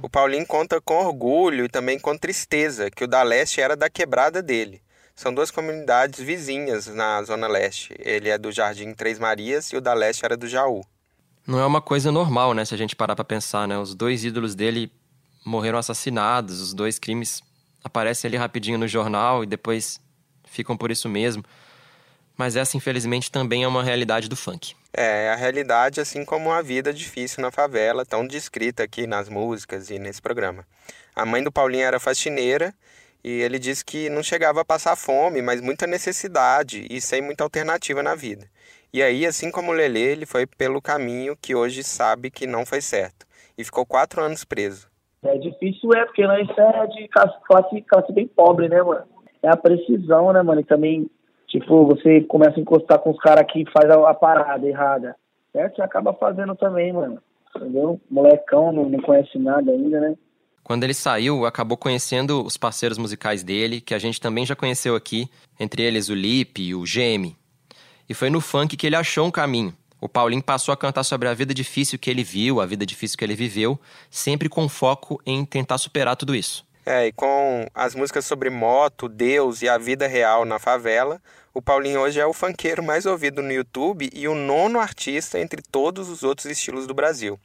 O 0.00 0.08
Paulinho 0.08 0.46
conta 0.46 0.80
com 0.80 1.04
orgulho 1.04 1.64
e 1.64 1.68
também 1.68 1.98
com 1.98 2.16
tristeza 2.16 2.90
que 2.90 3.04
o 3.04 3.08
da 3.08 3.22
Leste 3.22 3.60
era 3.60 3.76
da 3.76 3.90
quebrada 3.90 4.40
dele. 4.40 4.80
São 5.14 5.34
duas 5.34 5.50
comunidades 5.50 6.20
vizinhas 6.20 6.86
na 6.86 7.20
Zona 7.24 7.48
Leste. 7.48 7.94
Ele 7.98 8.28
é 8.28 8.38
do 8.38 8.52
Jardim 8.52 8.94
Três 8.94 9.18
Marias 9.18 9.72
e 9.72 9.76
o 9.76 9.80
da 9.80 9.92
Leste 9.92 10.24
era 10.24 10.36
do 10.36 10.46
Jaú. 10.46 10.84
Não 11.44 11.58
é 11.58 11.66
uma 11.66 11.80
coisa 11.80 12.12
normal, 12.12 12.54
né, 12.54 12.64
se 12.64 12.74
a 12.74 12.78
gente 12.78 12.94
parar 12.94 13.16
pra 13.16 13.24
pensar, 13.24 13.66
né? 13.66 13.76
Os 13.76 13.94
dois 13.94 14.24
ídolos 14.24 14.54
dele 14.54 14.92
morreram 15.44 15.78
assassinados, 15.78 16.60
os 16.60 16.74
dois 16.74 16.98
crimes 16.98 17.42
aparecem 17.82 18.28
ali 18.28 18.36
rapidinho 18.36 18.78
no 18.78 18.86
jornal 18.86 19.42
e 19.42 19.46
depois 19.46 20.00
ficam 20.44 20.76
por 20.76 20.90
isso 20.90 21.08
mesmo. 21.08 21.42
Mas 22.38 22.54
essa, 22.54 22.76
infelizmente, 22.76 23.32
também 23.32 23.64
é 23.64 23.68
uma 23.68 23.82
realidade 23.82 24.28
do 24.28 24.36
funk. 24.36 24.74
É, 24.92 25.30
a 25.30 25.34
realidade, 25.34 26.00
assim 26.00 26.24
como 26.24 26.52
a 26.52 26.62
vida 26.62 26.92
difícil 26.94 27.42
na 27.42 27.50
favela, 27.50 28.06
tão 28.06 28.24
descrita 28.24 28.84
aqui 28.84 29.08
nas 29.08 29.28
músicas 29.28 29.90
e 29.90 29.98
nesse 29.98 30.22
programa. 30.22 30.64
A 31.16 31.26
mãe 31.26 31.42
do 31.42 31.50
Paulinho 31.50 31.84
era 31.84 31.98
faxineira 31.98 32.72
e 33.24 33.42
ele 33.42 33.58
disse 33.58 33.84
que 33.84 34.08
não 34.08 34.22
chegava 34.22 34.60
a 34.60 34.64
passar 34.64 34.94
fome, 34.94 35.42
mas 35.42 35.60
muita 35.60 35.84
necessidade 35.84 36.86
e 36.88 37.00
sem 37.00 37.20
muita 37.20 37.42
alternativa 37.42 38.04
na 38.04 38.14
vida. 38.14 38.46
E 38.92 39.02
aí, 39.02 39.26
assim 39.26 39.50
como 39.50 39.72
o 39.72 39.74
Lelê, 39.74 40.12
ele 40.12 40.24
foi 40.24 40.46
pelo 40.46 40.80
caminho 40.80 41.36
que 41.36 41.54
hoje 41.56 41.82
sabe 41.82 42.30
que 42.30 42.46
não 42.46 42.64
foi 42.64 42.80
certo. 42.80 43.26
E 43.58 43.64
ficou 43.64 43.84
quatro 43.84 44.22
anos 44.22 44.44
preso. 44.44 44.88
É 45.24 45.36
difícil, 45.36 45.92
é, 45.92 46.06
porque 46.06 46.24
nós 46.24 46.48
é 46.48 46.86
de 46.86 47.08
classe, 47.08 47.34
classe, 47.44 47.82
classe 47.82 48.12
bem 48.12 48.28
pobre, 48.28 48.68
né, 48.68 48.80
mano? 48.80 49.04
É 49.42 49.48
a 49.50 49.56
precisão, 49.56 50.32
né, 50.32 50.40
mano? 50.42 50.60
E 50.60 50.64
também, 50.64 51.10
tipo, 51.48 51.86
você 51.86 52.20
começa 52.22 52.58
a 52.58 52.60
encostar 52.60 52.98
com 53.00 53.10
os 53.10 53.18
caras 53.18 53.50
que 53.50 53.64
faz 53.72 53.90
a, 53.90 54.10
a, 54.10 54.14
parada 54.14 54.66
errada, 54.66 55.16
certo? 55.52 55.78
E 55.78 55.82
acaba 55.82 56.12
fazendo 56.12 56.54
também, 56.54 56.92
mano. 56.92 57.20
Entendeu? 57.56 58.00
Molecão, 58.10 58.70
não, 58.70 58.88
não 58.88 59.00
conhece 59.00 59.38
nada 59.38 59.72
ainda, 59.72 60.00
né? 60.00 60.14
Quando 60.62 60.84
ele 60.84 60.92
saiu, 60.92 61.46
acabou 61.46 61.78
conhecendo 61.78 62.44
os 62.44 62.58
parceiros 62.58 62.98
musicais 62.98 63.42
dele, 63.42 63.80
que 63.80 63.94
a 63.94 63.98
gente 63.98 64.20
também 64.20 64.44
já 64.44 64.54
conheceu 64.54 64.94
aqui, 64.94 65.26
entre 65.58 65.82
eles 65.82 66.10
o 66.10 66.14
Lipe 66.14 66.62
e 66.62 66.74
o 66.74 66.84
Geme. 66.84 67.34
E 68.06 68.12
foi 68.12 68.28
no 68.28 68.40
funk 68.40 68.76
que 68.76 68.86
ele 68.86 68.96
achou 68.96 69.26
um 69.26 69.30
caminho. 69.30 69.72
O 69.98 70.08
Paulinho 70.08 70.42
passou 70.42 70.72
a 70.72 70.76
cantar 70.76 71.04
sobre 71.04 71.26
a 71.26 71.34
vida 71.34 71.54
difícil 71.54 71.98
que 71.98 72.10
ele 72.10 72.22
viu, 72.22 72.60
a 72.60 72.66
vida 72.66 72.84
difícil 72.84 73.16
que 73.16 73.24
ele 73.24 73.34
viveu, 73.34 73.80
sempre 74.10 74.48
com 74.48 74.68
foco 74.68 75.20
em 75.24 75.44
tentar 75.44 75.78
superar 75.78 76.16
tudo 76.16 76.34
isso. 76.34 76.67
É, 76.90 77.08
e 77.08 77.12
com 77.12 77.66
as 77.74 77.94
músicas 77.94 78.24
sobre 78.24 78.48
moto, 78.48 79.10
Deus 79.10 79.60
e 79.60 79.68
a 79.68 79.76
vida 79.76 80.06
real 80.06 80.46
na 80.46 80.58
favela, 80.58 81.20
o 81.52 81.60
Paulinho 81.60 82.00
hoje 82.00 82.18
é 82.18 82.24
o 82.24 82.32
funkeiro 82.32 82.82
mais 82.82 83.04
ouvido 83.04 83.42
no 83.42 83.52
YouTube 83.52 84.08
e 84.10 84.26
o 84.26 84.34
nono 84.34 84.80
artista 84.80 85.38
entre 85.38 85.60
todos 85.60 86.08
os 86.08 86.22
outros 86.22 86.46
estilos 86.46 86.86
do 86.86 86.94
Brasil. 86.94 87.38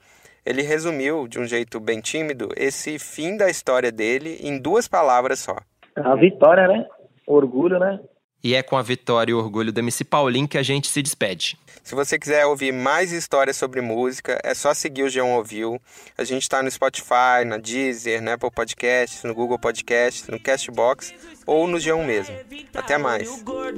Ele 0.45 0.61
resumiu, 0.61 1.27
de 1.27 1.39
um 1.41 1.45
jeito 1.45 1.77
bem 1.81 1.99
tímido, 1.99 2.51
esse 2.55 2.97
fim 2.97 3.35
da 3.35 3.49
história 3.49 3.91
dele 3.91 4.39
em 4.41 4.57
duas 4.57 4.87
palavras 4.87 5.39
só. 5.39 5.57
A 5.97 6.15
vitória, 6.15 6.65
né? 6.65 6.87
Orgulho, 7.27 7.77
né? 7.79 7.99
E 8.43 8.53
é 8.53 8.61
com 8.61 8.75
a 8.75 8.81
vitória 8.81 9.31
e 9.31 9.33
o 9.33 9.37
orgulho 9.37 9.71
do 9.71 9.79
MC 9.79 10.03
Paulinho 10.03 10.47
que 10.47 10.57
a 10.57 10.63
gente 10.63 10.89
se 10.89 11.01
despede. 11.01 11.57
Se 11.81 11.95
você 11.95 12.19
quiser 12.19 12.45
ouvir 12.45 12.73
mais 12.73 13.11
histórias 13.11 13.55
sobre 13.55 13.79
música, 13.79 14.37
é 14.43 14.53
só 14.53 14.73
seguir 14.73 15.03
o 15.03 15.09
Geão 15.09 15.31
Ouviu. 15.31 15.81
A 16.17 16.25
gente 16.25 16.43
está 16.43 16.61
no 16.61 16.69
Spotify, 16.69 17.45
na 17.45 17.57
Deezer, 17.57 18.21
na 18.21 18.33
Apple 18.33 18.51
Podcasts, 18.51 19.23
no 19.23 19.33
Google 19.33 19.57
Podcasts, 19.57 20.27
no 20.27 20.39
Castbox 20.39 21.13
ou 21.45 21.67
no 21.67 21.79
Geão 21.79 22.03
mesmo. 22.03 22.35
Até 22.73 22.97
mais. 22.97 23.29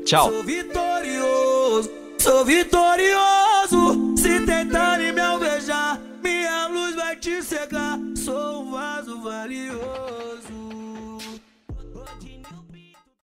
Tchau. 0.04 0.32
Sou 0.32 0.44
vitorioso, 0.44 1.92
sou 2.18 2.46
vitorioso. 2.46 4.16
Se 4.18 4.40
tentarem 4.46 5.12
me 5.12 5.22
alvejar, 5.22 6.00
minha 6.24 6.68
luz 6.68 6.96
vai 6.96 7.16
te 7.16 7.44
cegar. 7.44 8.00
Sou 8.16 8.64
um 8.64 8.72
vaso 8.72 9.22
valioso. 9.22 10.35